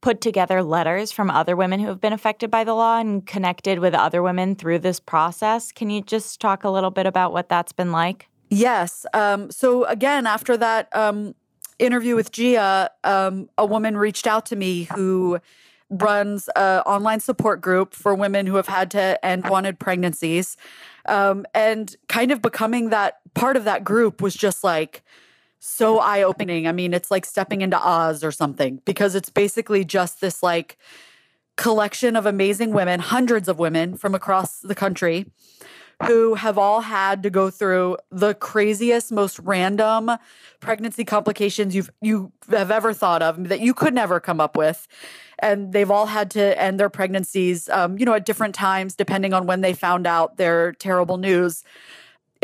[0.00, 3.78] put together letters from other women who have been affected by the law and connected
[3.78, 5.72] with other women through this process.
[5.72, 8.28] Can you just talk a little bit about what that's been like?
[8.50, 9.06] Yes.
[9.14, 11.34] Um, so, again, after that um,
[11.78, 15.38] interview with Jia, um, a woman reached out to me who
[15.90, 20.56] runs an online support group for women who have had to end wanted pregnancies.
[21.06, 25.02] Um, and kind of becoming that part of that group was just like
[25.58, 26.66] so eye opening.
[26.66, 30.78] I mean, it's like stepping into Oz or something because it's basically just this like
[31.56, 35.26] collection of amazing women, hundreds of women from across the country
[36.06, 40.10] who have all had to go through the craziest, most random
[40.60, 44.86] pregnancy complications you've you have ever thought of that you could never come up with.
[45.38, 49.34] And they've all had to end their pregnancies, um, you know, at different times, depending
[49.34, 51.64] on when they found out their terrible news.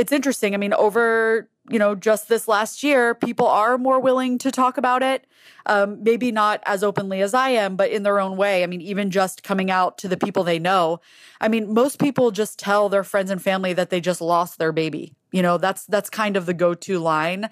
[0.00, 0.54] It's interesting.
[0.54, 4.78] I mean, over you know, just this last year, people are more willing to talk
[4.78, 5.26] about it.
[5.66, 8.64] Um, maybe not as openly as I am, but in their own way.
[8.64, 11.00] I mean, even just coming out to the people they know.
[11.38, 14.72] I mean, most people just tell their friends and family that they just lost their
[14.72, 15.14] baby.
[15.32, 17.50] You know, that's that's kind of the go-to line.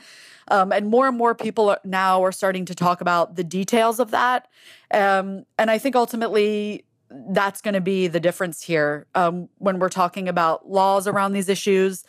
[0.49, 4.01] Um, and more and more people are, now are starting to talk about the details
[4.01, 4.49] of that.
[4.91, 9.89] Um, and I think ultimately that's going to be the difference here um, when we're
[9.89, 12.05] talking about laws around these issues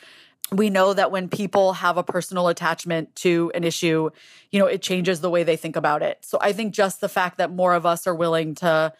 [0.51, 4.09] we know that when people have a personal attachment to an issue,
[4.51, 6.19] you know, it changes the way they think about it.
[6.21, 8.93] So I think just the fact that more of us are willing to,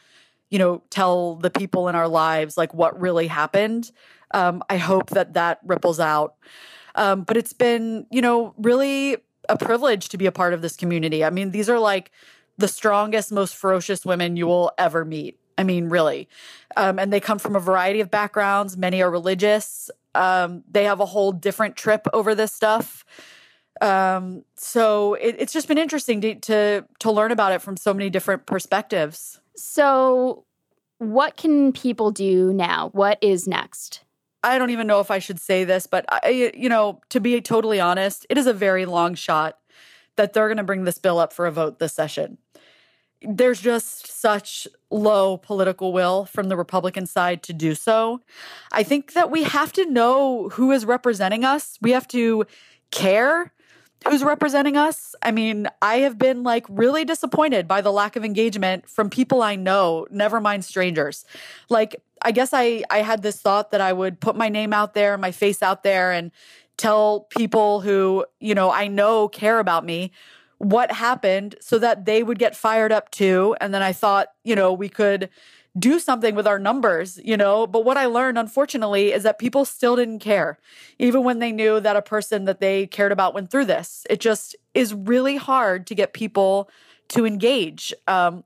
[0.50, 3.92] you know, tell the people in our lives like what really happened,
[4.32, 6.36] um, I hope that that ripples out.
[6.96, 10.76] Um, but it's been, you know, really a privilege to be a part of this
[10.76, 11.24] community.
[11.24, 12.12] I mean, these are like
[12.58, 15.40] the strongest, most ferocious women you will ever meet.
[15.58, 16.30] I mean, really.
[16.78, 18.78] Um, and they come from a variety of backgrounds.
[18.78, 19.90] Many are religious.
[20.16, 23.06] Um, they have a whole different trip over this stuff.
[23.82, 27.94] Um, so it, it's just been interesting to, to to learn about it from so
[27.94, 29.40] many different perspectives.
[29.56, 30.46] So,
[30.98, 32.90] what can people do now?
[32.90, 34.04] What is next?
[34.44, 37.40] I don't even know if I should say this, but I, you know, to be
[37.42, 39.58] totally honest, it is a very long shot
[40.16, 42.38] that they're going to bring this bill up for a vote this session
[43.22, 48.22] there's just such low political will from the Republican side to do so.
[48.72, 51.78] I think that we have to know who is representing us.
[51.82, 52.46] We have to
[52.92, 53.52] care
[54.08, 55.14] who's representing us.
[55.22, 59.42] I mean, I have been like really disappointed by the lack of engagement from people
[59.42, 61.26] I know, never mind strangers.
[61.70, 64.94] Like, I guess I I had this thought that I would put my name out
[64.94, 66.32] there, my face out there and
[66.78, 70.12] tell people who, you know, I know care about me
[70.60, 73.56] what happened so that they would get fired up too.
[73.60, 75.30] And then I thought, you know, we could
[75.78, 77.66] do something with our numbers, you know.
[77.66, 80.58] But what I learned, unfortunately, is that people still didn't care,
[80.98, 84.06] even when they knew that a person that they cared about went through this.
[84.10, 86.70] It just is really hard to get people
[87.10, 87.94] to engage.
[88.08, 88.44] Um,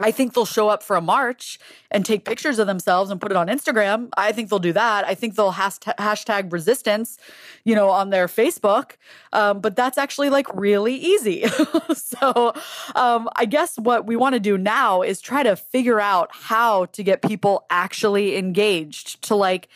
[0.00, 1.58] I think they'll show up for a march
[1.90, 4.08] and take pictures of themselves and put it on Instagram.
[4.16, 5.06] I think they'll do that.
[5.06, 7.18] I think they'll hashtag, hashtag resistance,
[7.64, 8.92] you know, on their Facebook.
[9.32, 11.46] Um, but that's actually like really easy.
[11.94, 12.54] so
[12.94, 16.86] um, I guess what we want to do now is try to figure out how
[16.86, 19.68] to get people actually engaged to like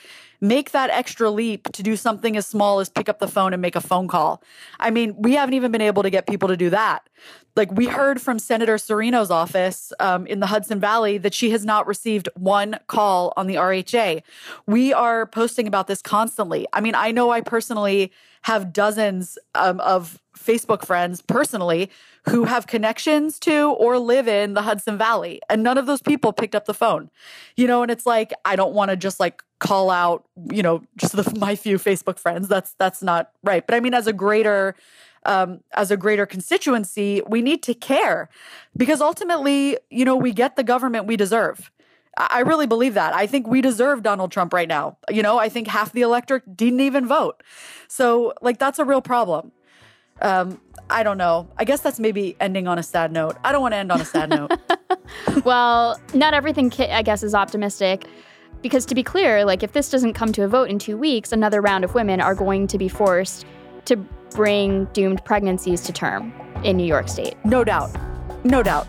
[0.49, 3.63] make that extra leap to do something as small as pick up the phone and
[3.63, 4.43] make a phone call.
[4.79, 7.09] I mean, we haven't even been able to get people to do that.
[7.57, 11.65] Like we heard from Senator Serino's office um, in the Hudson Valley that she has
[11.65, 14.23] not received one call on the RHA.
[14.67, 16.67] We are posting about this constantly.
[16.73, 21.91] I mean, I know I personally have dozens um, of Facebook friends personally
[22.29, 25.41] who have connections to or live in the Hudson Valley.
[25.49, 27.11] And none of those people picked up the phone.
[27.57, 30.83] You know, and it's like, I don't want to just like call out, you know,
[30.97, 32.49] just the, my few Facebook friends.
[32.49, 33.67] That's that's not right.
[33.67, 34.77] But I mean, as a greater
[35.25, 38.29] um, as a greater constituency, we need to care
[38.77, 41.71] because ultimately, you know, we get the government we deserve.
[42.17, 43.13] I really believe that.
[43.13, 44.99] I think we deserve Donald Trump right now.
[45.11, 47.43] You know, I think half the electorate didn't even vote.
[47.89, 49.51] So, like, that's a real problem.
[50.23, 51.49] Um, I don't know.
[51.59, 53.37] I guess that's maybe ending on a sad note.
[53.43, 54.53] I don't want to end on a sad note.
[55.45, 58.07] well, not everything, I guess, is optimistic.
[58.65, 61.33] Because to be clear, like if this doesn't come to a vote in two weeks,
[61.33, 63.45] another round of women are going to be forced
[63.85, 63.97] to
[64.31, 66.33] bring doomed pregnancies to term
[66.65, 67.37] in New York State.
[67.45, 67.95] No doubt.
[68.43, 68.89] No doubt.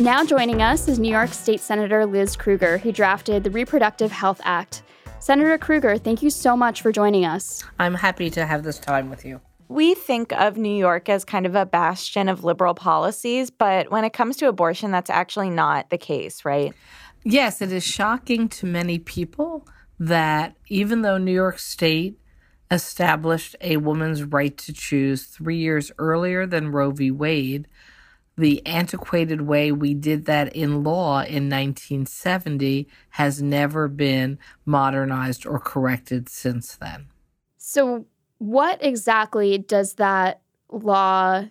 [0.00, 4.40] Now joining us is New York State Senator Liz Krueger, who drafted the Reproductive Health
[4.44, 4.82] Act.
[5.18, 7.62] Senator Krueger, thank you so much for joining us.
[7.78, 9.42] I'm happy to have this time with you.
[9.68, 14.04] We think of New York as kind of a bastion of liberal policies, but when
[14.04, 16.72] it comes to abortion, that's actually not the case, right?
[17.22, 22.18] Yes, it is shocking to many people that even though New York State
[22.70, 27.10] established a woman's right to choose three years earlier than Roe v.
[27.10, 27.68] Wade,
[28.40, 35.58] the antiquated way we did that in law in 1970 has never been modernized or
[35.58, 37.06] corrected since then.
[37.58, 38.06] So,
[38.38, 41.44] what exactly does that law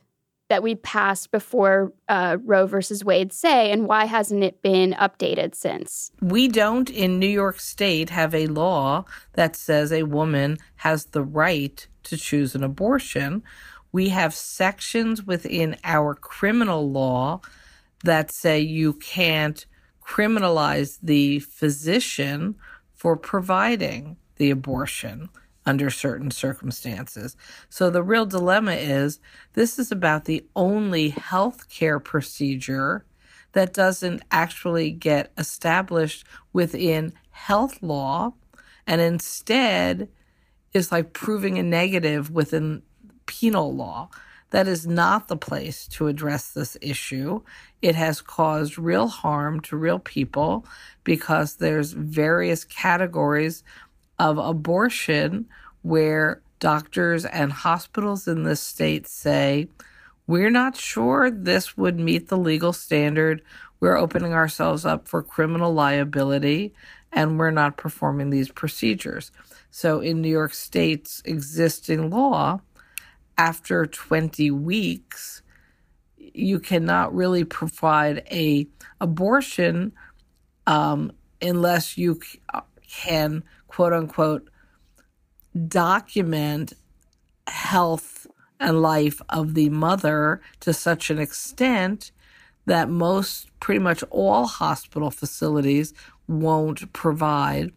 [0.49, 5.53] that we passed before uh, Roe versus Wade say, and why hasn't it been updated
[5.53, 6.11] since?
[6.21, 11.23] We don't in New York State have a law that says a woman has the
[11.23, 13.43] right to choose an abortion
[13.91, 17.41] we have sections within our criminal law
[18.03, 19.65] that say you can't
[20.05, 22.55] criminalize the physician
[22.93, 25.29] for providing the abortion
[25.65, 27.35] under certain circumstances.
[27.69, 29.19] So the real dilemma is
[29.53, 33.05] this is about the only healthcare procedure
[33.51, 38.33] that doesn't actually get established within health law
[38.87, 40.09] and instead
[40.73, 42.81] is like proving a negative within
[43.29, 44.09] penal law.
[44.49, 47.41] That is not the place to address this issue.
[47.83, 50.65] It has caused real harm to real people
[51.03, 53.63] because there's various categories
[54.17, 55.47] of abortion
[55.83, 59.67] where doctors and hospitals in this state say,
[60.25, 63.41] we're not sure this would meet the legal standard.
[63.79, 66.73] We're opening ourselves up for criminal liability
[67.11, 69.31] and we're not performing these procedures.
[69.71, 72.61] So, in New York State's existing law,
[73.39, 75.41] after 20 weeks,
[76.17, 78.67] you cannot really provide a
[78.99, 79.93] abortion
[80.67, 82.19] um, unless you
[82.91, 84.49] can quote unquote
[85.69, 86.73] document
[87.47, 88.27] health
[88.59, 92.11] and life of the mother to such an extent
[92.65, 95.93] that most pretty much all hospital facilities
[96.27, 97.71] won't provide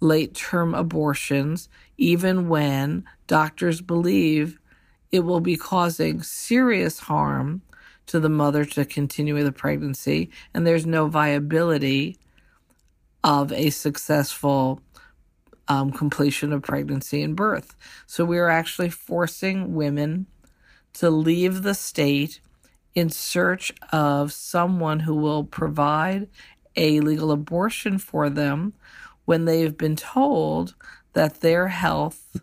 [0.00, 4.58] late term abortions even when doctors believe
[5.14, 7.62] it will be causing serious harm
[8.04, 12.18] to the mother to continue the pregnancy and there's no viability
[13.22, 14.82] of a successful
[15.68, 17.76] um, completion of pregnancy and birth.
[18.08, 20.26] So we are actually forcing women
[20.94, 22.40] to leave the state
[22.96, 26.28] in search of someone who will provide
[26.74, 28.72] a legal abortion for them
[29.26, 30.74] when they've been told
[31.12, 32.40] that their health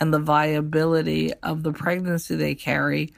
[0.00, 3.12] and the viability of the pregnancy they carry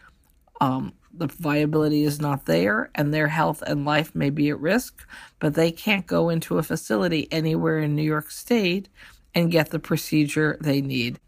[0.60, 5.06] um, the viability is not there and their health and life may be at risk,
[5.38, 8.88] but they can't go into a facility anywhere in New York State
[9.34, 11.18] and get the procedure they need.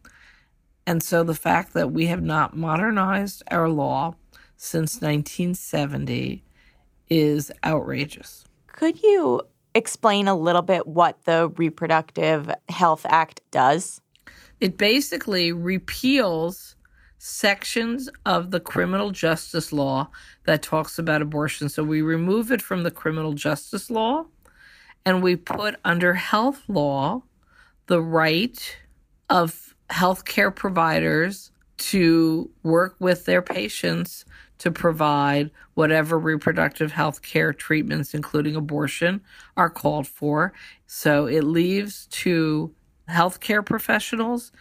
[0.86, 4.16] And so the fact that we have not modernized our law
[4.56, 6.44] since 1970
[7.08, 8.44] is outrageous.
[8.68, 9.42] Could you
[9.74, 14.00] explain a little bit what the Reproductive Health Act does?
[14.62, 16.76] It basically repeals
[17.18, 20.08] sections of the criminal justice law
[20.44, 21.68] that talks about abortion.
[21.68, 24.26] So we remove it from the criminal justice law
[25.04, 27.24] and we put under health law
[27.88, 28.78] the right
[29.28, 34.24] of healthcare providers to work with their patients
[34.58, 39.22] to provide whatever reproductive health care treatments, including abortion,
[39.56, 40.52] are called for.
[40.86, 42.72] So it leaves to
[43.12, 44.52] healthcare professionals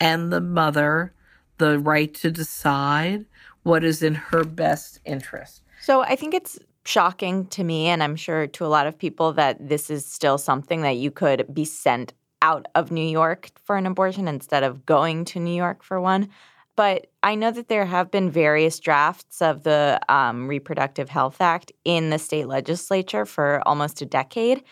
[0.00, 1.12] and the mother
[1.58, 3.26] the right to decide
[3.62, 5.62] what is in her best interest.
[5.82, 9.32] So I think it's shocking to me, and I'm sure to a lot of people,
[9.34, 13.76] that this is still something that you could be sent out of New York for
[13.76, 16.30] an abortion instead of going to New York for one.
[16.76, 21.72] But I know that there have been various drafts of the um, Reproductive Health Act
[21.84, 24.64] in the state legislature for almost a decade.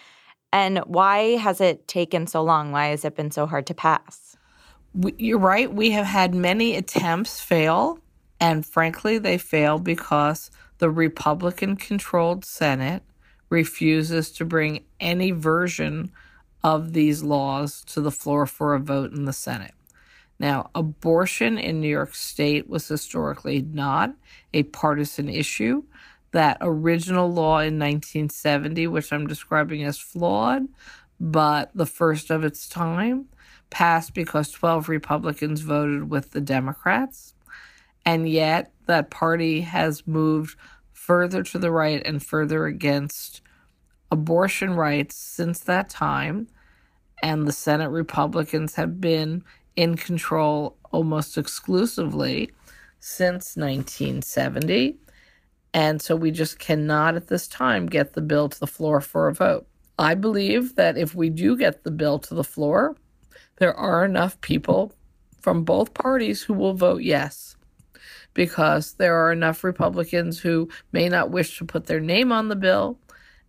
[0.53, 2.73] And why has it taken so long?
[2.73, 4.37] Why has it been so hard to pass?
[5.17, 5.73] you're right.
[5.73, 7.99] We have had many attempts fail.
[8.41, 13.03] And frankly, they fail because the Republican controlled Senate
[13.51, 16.13] refuses to bring any version
[16.63, 19.75] of these laws to the floor for a vote in the Senate.
[20.39, 24.15] Now, abortion in New York State was historically not
[24.55, 25.83] a partisan issue.
[26.33, 30.69] That original law in 1970, which I'm describing as flawed,
[31.19, 33.27] but the first of its time,
[33.71, 37.35] passed because 12 Republicans voted with the Democrats.
[38.05, 40.57] And yet, that party has moved
[40.93, 43.41] further to the right and further against
[44.11, 46.49] abortion rights since that time.
[47.23, 49.45] And the Senate Republicans have been
[49.77, 52.51] in control almost exclusively
[53.01, 54.97] since 1970.
[55.75, 59.29] And so we just cannot at this time get the bill to the floor for
[59.29, 59.67] a vote.
[59.99, 62.97] I believe that if we do get the bill to the floor,
[63.57, 64.93] there are enough people
[65.41, 67.57] from both parties who will vote yes
[68.35, 72.57] because there are enough Republicans who may not wish to put their name on the
[72.57, 72.99] bill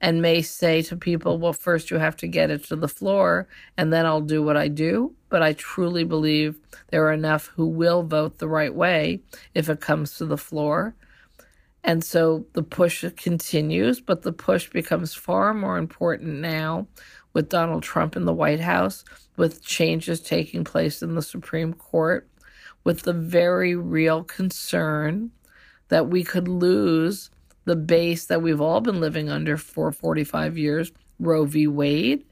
[0.01, 3.47] and may say to people, well, first you have to get it to the floor
[3.78, 5.13] and then I'll do what I do.
[5.30, 6.57] But I truly believe
[6.88, 9.22] there are enough who will vote the right way
[9.53, 10.95] if it comes to the floor.
[11.84, 16.88] And so the push continues, but the push becomes far more important now
[17.34, 19.05] with Donald Trump in the White House,
[19.38, 22.27] with changes taking place in the Supreme Court,
[22.84, 25.32] with the very real concern
[25.89, 27.30] that we could lose
[27.65, 31.67] the base that we've all been living under for 45 years, Roe v.
[31.67, 32.25] Wade.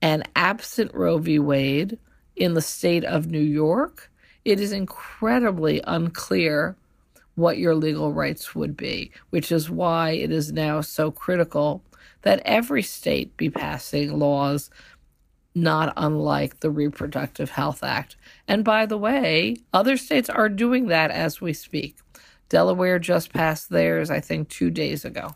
[0.00, 1.38] And absent Roe v.
[1.38, 1.98] Wade
[2.36, 4.10] in the state of New York,
[4.44, 6.76] it is incredibly unclear
[7.34, 11.82] what your legal rights would be, which is why it is now so critical
[12.22, 14.70] that every state be passing laws
[15.54, 18.16] not unlike the Reproductive Health Act.
[18.48, 21.98] And by the way, other states are doing that as we speak.
[22.48, 25.34] Delaware just passed theirs, I think, two days ago.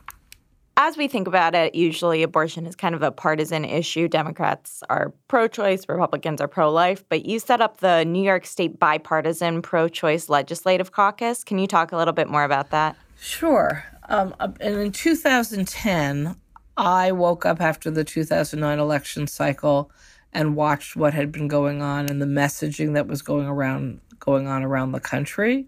[0.79, 4.09] As we think about it, usually abortion is kind of a partisan issue.
[4.09, 7.03] Democrats are pro choice, Republicans are pro life.
[7.09, 11.45] But you set up the New York State Bipartisan Pro Choice Legislative Caucus.
[11.45, 12.95] Can you talk a little bit more about that?
[13.19, 13.85] Sure.
[14.11, 16.37] Um, and in 2010,
[16.77, 19.91] I woke up after the 2009 election cycle
[20.35, 24.47] and watched what had been going on and the messaging that was going around going
[24.47, 25.67] on around the country.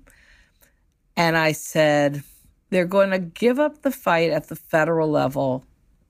[1.17, 2.23] And I said,
[2.71, 5.65] they're going to give up the fight at the federal level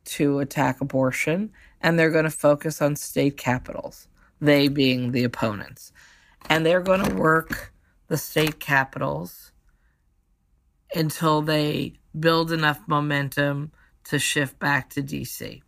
[0.04, 4.08] to attack abortion, and they're going to focus on state capitals,
[4.40, 5.92] they being the opponents.
[6.48, 7.72] And they're going to work
[8.08, 9.52] the state capitals
[10.94, 13.70] until they build enough momentum
[14.04, 15.60] to shift back to DC.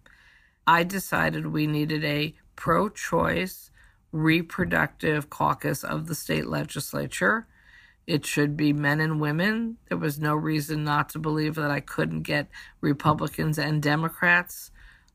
[0.67, 3.71] I decided we needed a pro choice
[4.13, 7.47] reproductive caucus of the state legislature
[8.11, 9.77] it should be men and women.
[9.89, 12.49] There was no reason not to believe that I couldn't get
[12.81, 14.73] Republicans and Democrats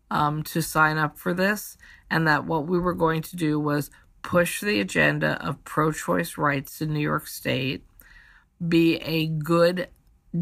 [0.10, 1.78] um, to sign up for this,
[2.10, 3.92] and that what we were going to do was
[4.22, 7.84] push the agenda of pro choice rights in New York State,
[8.66, 9.90] be a good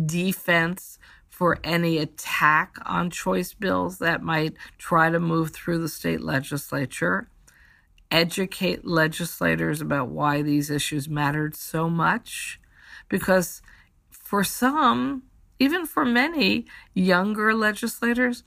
[0.05, 0.99] defense
[1.29, 7.27] for any attack on choice bills that might try to move through the state legislature,
[8.13, 12.61] educate legislators about why these issues mattered so much.
[13.09, 13.61] Because
[14.11, 15.23] for some,
[15.59, 18.43] even for many younger legislators,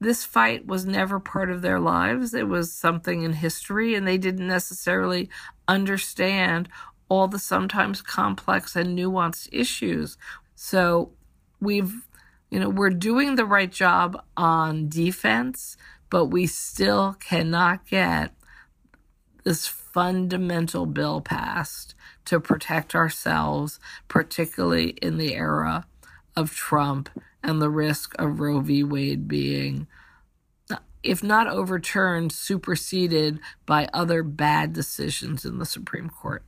[0.00, 2.32] this fight was never part of their lives.
[2.32, 5.28] It was something in history, and they didn't necessarily
[5.68, 6.68] understand
[7.08, 10.16] all the sometimes complex and nuanced issues.
[10.54, 11.12] So
[11.60, 12.06] we've,
[12.50, 15.76] you know, we're doing the right job on defense,
[16.08, 18.34] but we still cannot get
[19.44, 25.86] this fundamental bill passed to protect ourselves, particularly in the era
[26.36, 27.08] of Trump
[27.42, 28.84] and the risk of Roe v.
[28.84, 29.86] Wade being,
[31.02, 36.44] if not overturned, superseded by other bad decisions in the Supreme Court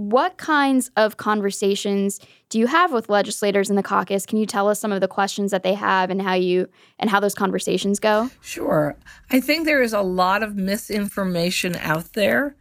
[0.00, 4.24] what kinds of conversations do you have with legislators in the caucus?
[4.24, 7.10] Can you tell us some of the questions that they have and how you and
[7.10, 8.30] how those conversations go?
[8.40, 8.96] Sure.
[9.30, 12.56] I think there is a lot of misinformation out there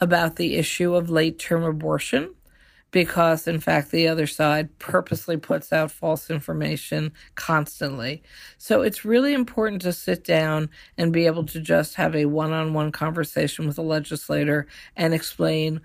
[0.00, 2.32] about the issue of late term abortion
[2.92, 8.22] because in fact the other side purposely puts out false information constantly.
[8.56, 12.92] So it's really important to sit down and be able to just have a one-on-one
[12.92, 15.80] conversation with a legislator and explain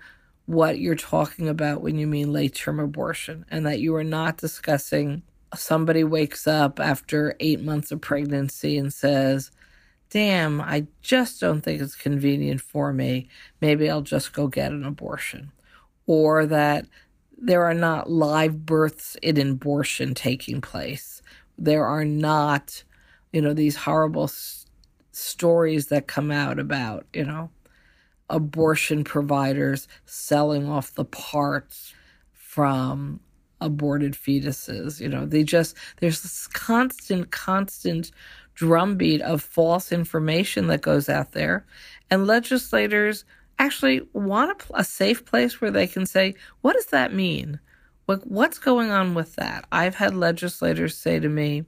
[0.50, 4.36] what you're talking about when you mean late term abortion and that you are not
[4.36, 5.22] discussing
[5.54, 9.52] somebody wakes up after eight months of pregnancy and says,
[10.10, 13.28] Damn, I just don't think it's convenient for me.
[13.60, 15.52] Maybe I'll just go get an abortion.
[16.08, 16.86] Or that
[17.38, 21.22] there are not live births in abortion taking place.
[21.58, 22.82] There are not,
[23.32, 24.66] you know, these horrible s-
[25.12, 27.50] stories that come out about, you know,
[28.30, 31.92] abortion providers selling off the parts
[32.32, 33.20] from
[33.60, 35.00] aborted fetuses.
[35.00, 38.10] You know, they just, there's this constant, constant
[38.54, 41.66] drumbeat of false information that goes out there.
[42.10, 43.24] And legislators
[43.58, 47.60] actually want a, a safe place where they can say, what does that mean?
[48.06, 49.66] Like, what's going on with that?
[49.70, 51.64] I've had legislators say to me,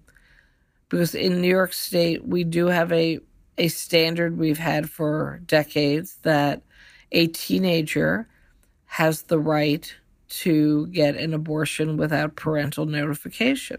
[0.88, 3.20] because in New York State, we do have a
[3.58, 6.62] a standard we've had for decades that
[7.10, 8.28] a teenager
[8.86, 9.94] has the right
[10.28, 13.78] to get an abortion without parental notification.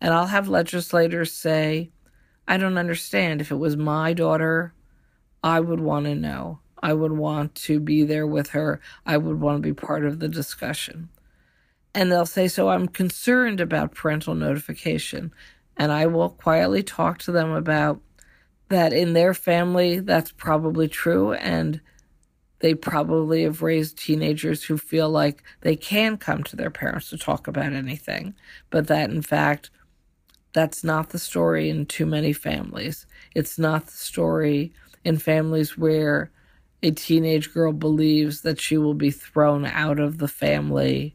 [0.00, 1.90] And I'll have legislators say,
[2.46, 3.40] I don't understand.
[3.40, 4.74] If it was my daughter,
[5.42, 6.60] I would want to know.
[6.82, 8.80] I would want to be there with her.
[9.06, 11.08] I would want to be part of the discussion.
[11.94, 15.32] And they'll say, So I'm concerned about parental notification.
[15.78, 18.00] And I will quietly talk to them about
[18.68, 21.32] that in their family, that's probably true.
[21.34, 21.80] And
[22.60, 27.18] they probably have raised teenagers who feel like they can come to their parents to
[27.18, 28.34] talk about anything,
[28.70, 29.70] but that in fact,
[30.54, 33.06] that's not the story in too many families.
[33.34, 34.72] It's not the story
[35.04, 36.30] in families where
[36.82, 41.14] a teenage girl believes that she will be thrown out of the family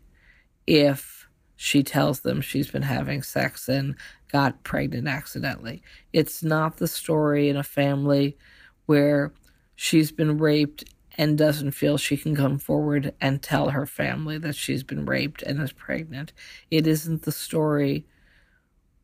[0.67, 3.95] if she tells them she's been having sex and
[4.31, 5.81] got pregnant accidentally.
[6.13, 8.37] It's not the story in a family
[8.85, 9.33] where
[9.75, 10.83] she's been raped
[11.17, 15.41] and doesn't feel she can come forward and tell her family that she's been raped
[15.41, 16.31] and is pregnant.
[16.69, 18.05] It isn't the story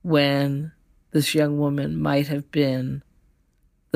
[0.02, 0.72] when
[1.12, 3.04] this young woman might have been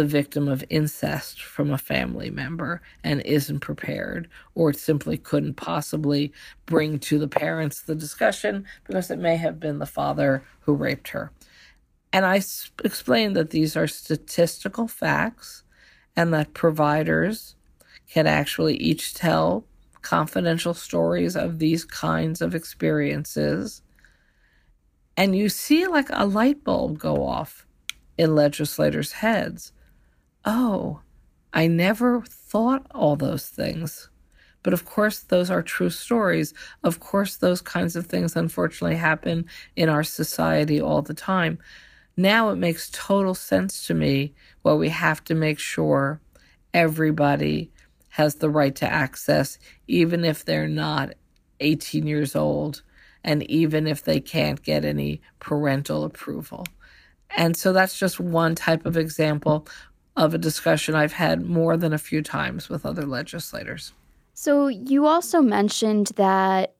[0.01, 6.33] the victim of incest from a family member and isn't prepared or simply couldn't possibly
[6.65, 11.09] bring to the parents the discussion because it may have been the father who raped
[11.09, 11.31] her.
[12.11, 12.41] And I
[12.83, 15.61] explained that these are statistical facts
[16.15, 17.55] and that providers
[18.09, 19.65] can actually each tell
[20.01, 23.83] confidential stories of these kinds of experiences.
[25.15, 27.67] And you see like a light bulb go off
[28.17, 29.73] in legislators' heads.
[30.45, 31.01] Oh,
[31.53, 34.09] I never thought all those things.
[34.63, 36.53] But of course, those are true stories.
[36.83, 41.59] Of course, those kinds of things unfortunately happen in our society all the time.
[42.15, 46.21] Now it makes total sense to me why we have to make sure
[46.73, 47.71] everybody
[48.09, 51.13] has the right to access, even if they're not
[51.59, 52.81] 18 years old
[53.23, 56.65] and even if they can't get any parental approval.
[57.35, 59.67] And so that's just one type of example
[60.16, 63.93] of a discussion I've had more than a few times with other legislators.
[64.34, 66.76] So you also mentioned that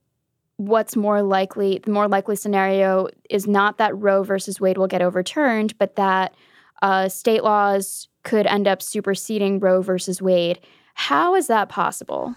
[0.56, 5.02] what's more likely, the more likely scenario is not that Roe versus Wade will get
[5.02, 6.34] overturned, but that
[6.82, 10.60] uh, state laws could end up superseding Roe versus Wade.
[10.94, 12.34] How is that possible?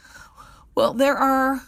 [0.76, 1.62] Well, there are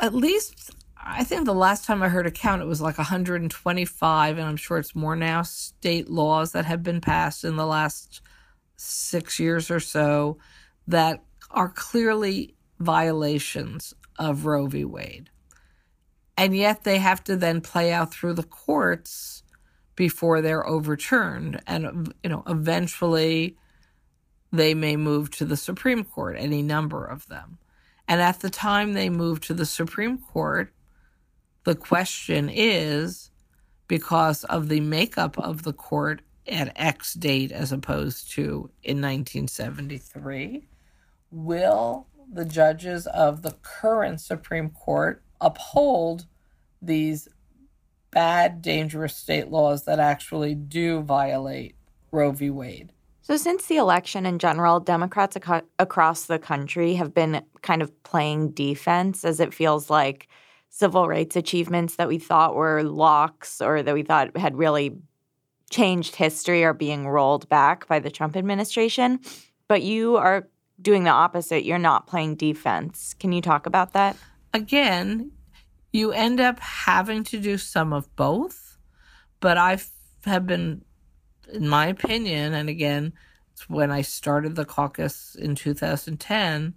[0.00, 0.70] at least,
[1.04, 4.56] I think the last time I heard a count, it was like 125, and I'm
[4.56, 8.20] sure it's more now, state laws that have been passed in the last
[8.76, 10.38] six years or so
[10.86, 14.84] that are clearly violations of Roe v.
[14.84, 15.30] Wade.
[16.36, 19.42] And yet they have to then play out through the courts
[19.96, 21.60] before they're overturned.
[21.66, 23.56] And, you know, eventually
[24.52, 27.58] they may move to the Supreme Court, any number of them.
[28.08, 30.72] And at the time they move to the Supreme Court,
[31.64, 33.30] the question is
[33.88, 40.66] because of the makeup of the court at X date as opposed to in 1973,
[41.30, 46.26] will the judges of the current Supreme Court uphold
[46.80, 47.28] these
[48.10, 51.76] bad, dangerous state laws that actually do violate
[52.10, 52.50] Roe v.
[52.50, 52.92] Wade?
[53.20, 58.02] So, since the election in general, Democrats ac- across the country have been kind of
[58.02, 60.28] playing defense as it feels like
[60.72, 64.96] civil rights achievements that we thought were locks or that we thought had really
[65.70, 69.20] changed history are being rolled back by the Trump administration.
[69.68, 70.48] But you are
[70.80, 71.64] doing the opposite.
[71.64, 73.14] You're not playing defense.
[73.20, 74.16] Can you talk about that?
[74.54, 75.30] Again,
[75.92, 78.78] you end up having to do some of both.
[79.40, 79.78] But I
[80.24, 80.84] have been,
[81.52, 83.12] in my opinion, and again,
[83.68, 86.74] when I started the caucus in 2010,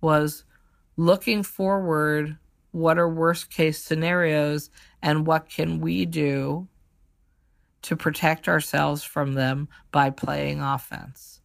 [0.00, 0.44] was
[0.96, 2.38] looking forward
[2.76, 4.68] what are worst case scenarios
[5.00, 6.68] and what can we do
[7.80, 11.40] to protect ourselves from them by playing offense.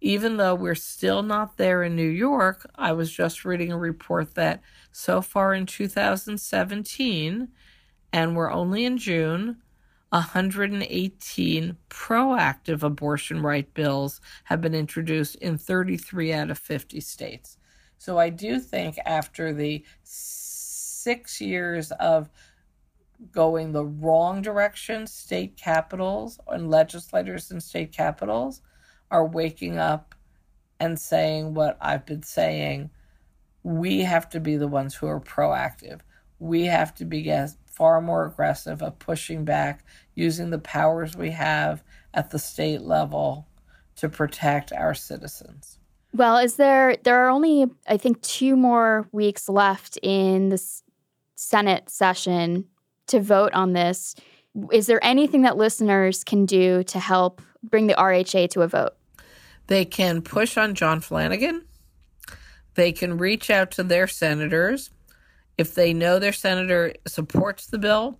[0.00, 4.34] Even though we're still not there in New York, I was just reading a report
[4.34, 4.60] that
[4.90, 7.48] so far in 2017,
[8.12, 9.58] and we're only in June,
[10.08, 17.56] 118 proactive abortion right bills have been introduced in 33 out of 50 states.
[17.98, 19.84] So I do think after the
[21.06, 22.28] six years of
[23.30, 28.60] going the wrong direction, state capitals and legislators in state capitals
[29.12, 30.16] are waking up
[30.80, 32.90] and saying what I've been saying.
[33.62, 36.00] We have to be the ones who are proactive.
[36.40, 37.32] We have to be
[37.66, 39.84] far more aggressive of pushing back
[40.16, 41.84] using the powers we have
[42.14, 43.46] at the state level
[43.94, 45.78] to protect our citizens.
[46.12, 50.82] Well, is there there are only I think two more weeks left in this
[51.36, 52.64] Senate session
[53.06, 54.14] to vote on this.
[54.72, 58.94] Is there anything that listeners can do to help bring the RHA to a vote?
[59.68, 61.64] They can push on John Flanagan.
[62.74, 64.90] They can reach out to their senators.
[65.58, 68.18] If they know their senator supports the bill,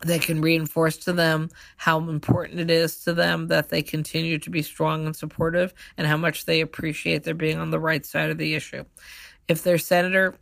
[0.00, 4.50] they can reinforce to them how important it is to them that they continue to
[4.50, 8.30] be strong and supportive and how much they appreciate their being on the right side
[8.30, 8.84] of the issue.
[9.48, 10.34] If their senator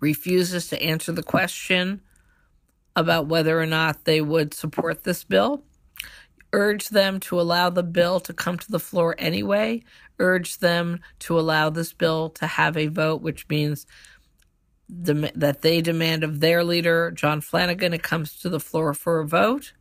[0.00, 2.00] refuses to answer the question
[2.96, 5.64] about whether or not they would support this bill,
[6.52, 9.82] urge them to allow the bill to come to the floor anyway,
[10.18, 13.86] urge them to allow this bill to have a vote, which means
[15.02, 19.20] dem- that they demand of their leader, John Flanagan, it comes to the floor for
[19.20, 19.72] a vote.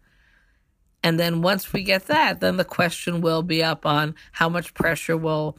[1.03, 4.73] And then once we get that, then the question will be up on how much
[4.73, 5.57] pressure will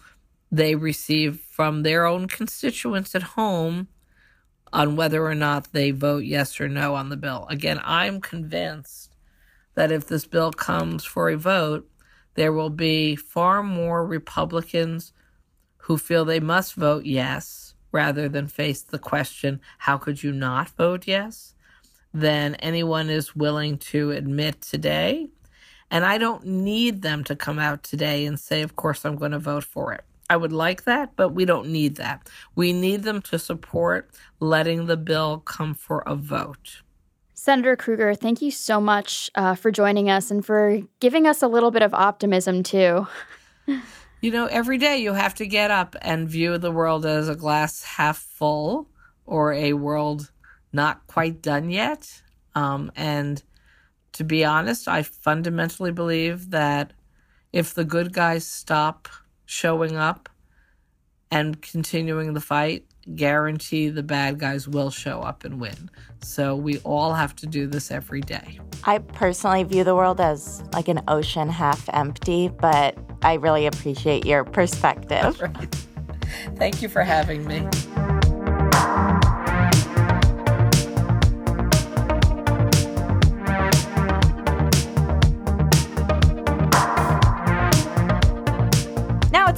[0.50, 3.88] they receive from their own constituents at home
[4.74, 7.46] on whether or not they vote yes or no on the bill.
[7.48, 9.14] Again, I'm convinced
[9.74, 11.88] that if this bill comes for a vote,
[12.34, 15.12] there will be far more Republicans
[15.78, 20.68] who feel they must vote yes rather than face the question, how could you not
[20.70, 21.54] vote yes,
[22.12, 25.28] than anyone is willing to admit today.
[25.88, 29.30] And I don't need them to come out today and say, of course, I'm going
[29.30, 30.04] to vote for it.
[30.30, 32.28] I would like that, but we don't need that.
[32.54, 34.10] We need them to support
[34.40, 36.82] letting the bill come for a vote.
[37.34, 41.48] Senator Krueger, thank you so much uh, for joining us and for giving us a
[41.48, 43.06] little bit of optimism, too.
[44.24, 47.36] You know, every day you have to get up and view the world as a
[47.36, 48.88] glass half full
[49.26, 50.32] or a world
[50.72, 52.22] not quite done yet.
[52.54, 53.42] Um, and
[54.14, 56.94] to be honest, I fundamentally believe that
[57.52, 59.10] if the good guys stop
[59.46, 60.28] showing up
[61.30, 65.90] and continuing the fight, guarantee the bad guys will show up and win.
[66.22, 68.60] So we all have to do this every day.
[68.84, 74.26] I personally view the world as like an ocean half empty, but I really appreciate
[74.26, 75.40] your perspective.
[75.54, 75.86] Right.
[76.56, 77.68] Thank you for having me.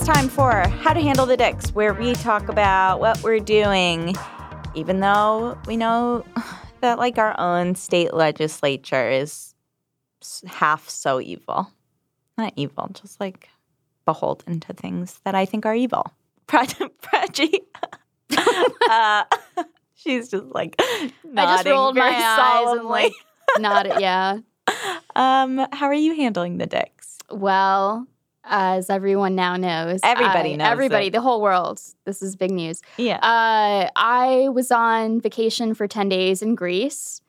[0.06, 4.14] Time for How to Handle the Dicks, where we talk about what we're doing,
[4.72, 6.24] even though we know
[6.80, 9.52] that like our own state legislature is
[10.46, 11.72] half so evil.
[12.38, 13.48] Not evil, just like
[14.04, 16.12] beholden to things that I think are evil.
[16.46, 17.62] Prachi,
[18.88, 19.24] uh,
[19.96, 23.12] she's just like I just rolled my eyes and like
[23.58, 23.94] nodded.
[23.98, 24.38] Yeah.
[25.16, 27.18] Um, how are you handling the dicks?
[27.28, 28.06] Well,
[28.48, 31.12] as everyone now knows, Everybody I- knows Everybody, it.
[31.12, 31.80] the whole world.
[32.04, 32.80] This is big news.
[32.96, 33.16] Yeah.
[33.16, 37.20] Uh, I was on vacation for ten days in Greece,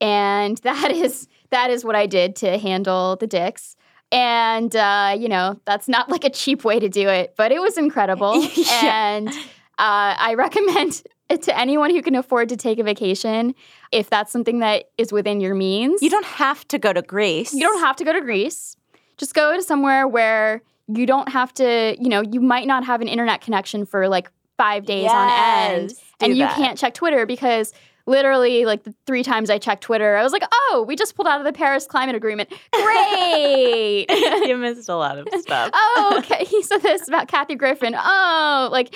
[0.00, 3.76] and that is that is what I did to handle the dicks.
[4.12, 7.60] And uh, you know, that's not like a cheap way to do it, but it
[7.60, 8.34] was incredible.
[8.56, 9.14] Yeah.
[9.16, 13.54] And uh, I recommend it to anyone who can afford to take a vacation
[13.90, 16.00] if that's something that is within your means.
[16.02, 17.52] you don't have to go to Greece.
[17.52, 18.76] You don't have to go to Greece.
[19.16, 23.00] Just go to somewhere where you don't have to, you know, you might not have
[23.00, 25.92] an internet connection for like five days on end.
[26.20, 26.56] And you that.
[26.56, 27.72] can't check Twitter because
[28.06, 31.28] literally, like the three times I checked Twitter, I was like, oh, we just pulled
[31.28, 32.52] out of the Paris Climate Agreement.
[32.72, 34.06] Great.
[34.46, 35.70] you missed a lot of stuff.
[35.72, 36.44] oh, okay.
[36.44, 37.94] He said this about Kathy Griffin.
[37.96, 38.94] Oh, like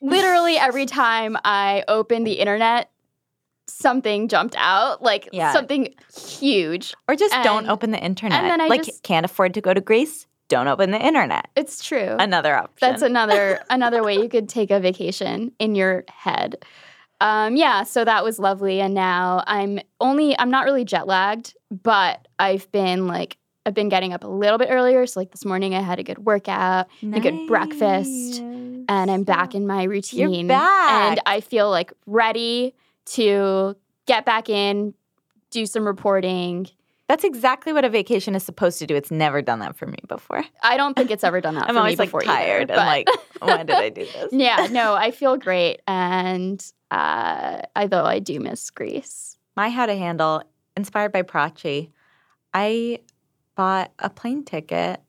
[0.00, 2.90] literally every time I open the internet,
[3.66, 5.52] something jumped out, like Yeah.
[5.52, 6.94] something huge.
[7.08, 8.40] Or just don't open the internet.
[8.40, 10.26] And then I like just- can't afford to go to Greece?
[10.48, 11.48] Don't open the internet.
[11.56, 12.16] It's true.
[12.18, 12.76] Another option.
[12.80, 16.56] That's another another way you could take a vacation in your head.
[17.20, 21.54] Um, yeah, so that was lovely, and now I'm only I'm not really jet lagged,
[21.70, 25.06] but I've been like I've been getting up a little bit earlier.
[25.06, 29.54] So like this morning, I had a good workout, a good breakfast, and I'm back
[29.54, 30.30] in my routine.
[30.30, 30.90] You're back.
[31.12, 32.74] and I feel like ready
[33.06, 33.76] to
[34.06, 34.94] get back in,
[35.50, 36.66] do some reporting.
[37.08, 38.94] That's exactly what a vacation is supposed to do.
[38.96, 40.42] It's never done that for me before.
[40.62, 42.86] I don't think it's ever done that I'm for always me like tired either, but-
[42.86, 43.08] like,
[43.40, 44.32] why did I do this?
[44.32, 45.80] yeah, no, I feel great.
[45.86, 49.36] And uh, although I do miss Greece.
[49.56, 50.42] My how to handle,
[50.76, 51.90] inspired by Prachi,
[52.52, 53.00] I
[53.54, 55.00] bought a plane ticket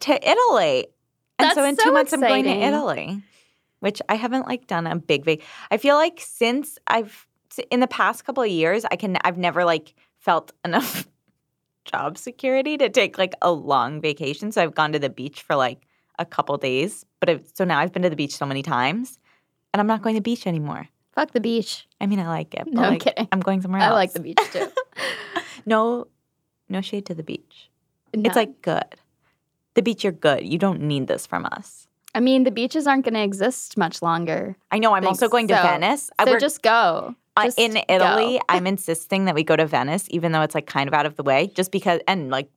[0.00, 0.88] to Italy.
[1.38, 2.50] And so in so two months I'm going to.
[2.50, 3.22] Italy,
[3.80, 5.38] which I haven't like done a big vac.
[5.70, 7.26] I feel like since I've
[7.70, 11.06] in the past couple of years, I can I've never like felt enough
[11.84, 14.52] job security to take like a long vacation.
[14.52, 15.86] So I've gone to the beach for like
[16.18, 19.18] a couple days, but I've, so now I've been to the beach so many times,
[19.72, 20.88] and I'm not going to the beach anymore.
[21.14, 21.86] Fuck the beach.
[22.00, 22.64] I mean, I like it.
[22.64, 23.28] But No, I'm like, kidding.
[23.32, 23.90] I'm going somewhere else.
[23.90, 24.68] I like the beach too.
[25.66, 26.06] no,
[26.68, 27.70] no shade to the beach.
[28.14, 28.22] No.
[28.28, 28.84] It's like good.
[29.74, 30.46] The beach, you're good.
[30.46, 31.86] You don't need this from us.
[32.14, 34.56] I mean, the beaches aren't going to exist much longer.
[34.70, 34.94] I know.
[34.94, 36.10] I'm also going to So- Venice.
[36.18, 37.14] I So work- just go.
[37.44, 37.78] Just in.
[37.88, 38.40] Italy.
[38.48, 41.16] I'm insisting that we go to Venice, even though it's like kind of out of
[41.16, 42.48] the way, just because, and like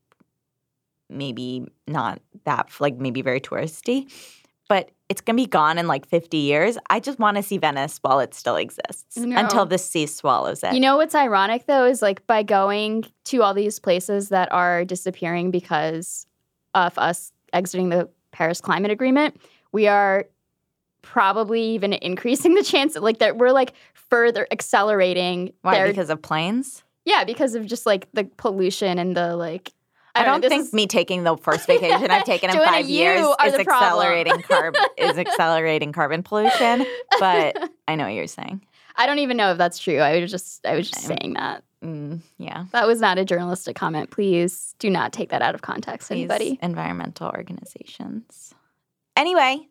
[1.09, 4.11] maybe not that, like maybe very touristy,
[4.67, 6.77] but it's gonna be gone in like 50 years.
[6.89, 9.37] I just want to see Venice while it still exists No.
[9.39, 10.73] until the sea swallows it.
[10.73, 14.85] You know what's ironic though is like by going to all these places that are
[14.85, 16.27] disappearing because
[16.75, 20.25] of us exiting the Paris Climate Agreement, we are
[21.13, 25.73] probably even increasing the chance that like that we're like further accelerating Why?
[25.75, 26.83] their Because of planes?
[27.05, 29.71] yeah because of just like the pollution and the like
[30.15, 32.89] I know, don't think is- me taking the first vacation I've taken in Joanna, five
[32.89, 36.85] years is accelerating carbon is accelerating carbon pollution.
[37.19, 38.61] But I know what you're saying.
[38.95, 39.97] I don't even know if that's true.
[39.99, 41.63] I was just I was just I'm- saying that.
[41.83, 42.65] Mm, yeah.
[42.73, 44.11] That was not a journalistic comment.
[44.11, 46.59] Please do not take that out of context, These anybody.
[46.61, 48.53] environmental organizations.
[49.15, 49.67] Anyway,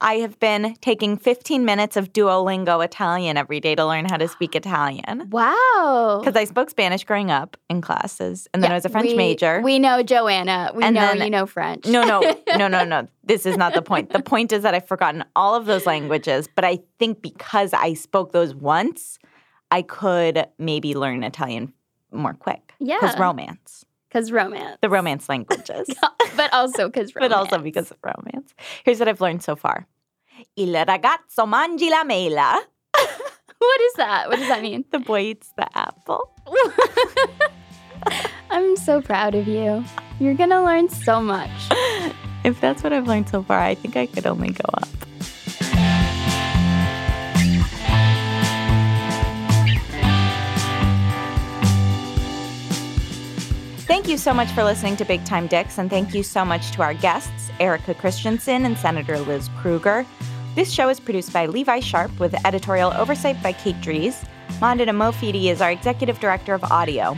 [0.00, 4.28] I have been taking 15 minutes of Duolingo Italian every day to learn how to
[4.28, 5.28] speak Italian.
[5.30, 6.20] Wow.
[6.22, 9.08] Because I spoke Spanish growing up in classes, and then Yeah, I was a French
[9.08, 9.60] we- major.
[9.62, 10.70] We know Joanna.
[10.74, 11.84] We And know then- you know French.
[11.86, 12.20] no, no,
[12.56, 13.08] no, no, no.
[13.24, 14.10] This is not the point.
[14.10, 17.94] The point is that I've forgotten all of those languages, but I think because I
[17.94, 19.18] spoke those once,
[19.70, 21.72] I could maybe learn Italian
[22.12, 22.72] more quick.
[22.78, 22.98] Yeah.
[23.00, 24.78] Because romance, Because romance.
[24.80, 25.88] the romance languages.
[26.36, 27.30] but also because romance.
[27.30, 28.54] but also because of romance.
[28.84, 29.86] Here's what I've learned so far.
[30.56, 32.60] Il ragazzo mangi la mela.
[33.60, 34.28] What is that?
[34.28, 34.84] What does that mean?
[34.92, 36.30] The boy eats the apple.
[38.50, 39.84] I'm so proud of you.
[40.20, 41.50] You're going to learn so much.
[42.44, 44.88] If that's what I've learned so far, I think I could only go up.
[53.88, 56.72] Thank you so much for listening to Big Time Dicks, and thank you so much
[56.72, 60.04] to our guests, Erica Christensen and Senator Liz Krueger.
[60.54, 64.22] This show is produced by Levi Sharp with editorial oversight by Kate Dries.
[64.60, 67.16] Mondana Mofidi is our executive director of audio.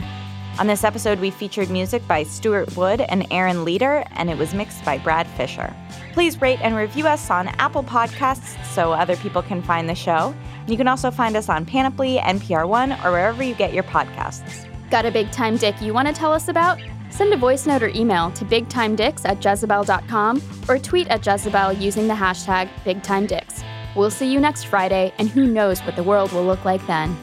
[0.59, 4.53] On this episode, we featured music by Stuart Wood and Aaron Leader, and it was
[4.53, 5.75] mixed by Brad Fisher.
[6.13, 10.33] Please rate and review us on Apple Podcasts so other people can find the show.
[10.67, 14.70] You can also find us on Panoply, NPR One, or wherever you get your podcasts.
[14.91, 16.77] Got a big time dick you want to tell us about?
[17.09, 22.09] Send a voice note or email to bigtimedicks at jezebel.com or tweet at Jezebel using
[22.09, 23.63] the hashtag BigTimeDicks.
[23.95, 27.15] We'll see you next Friday, and who knows what the world will look like then.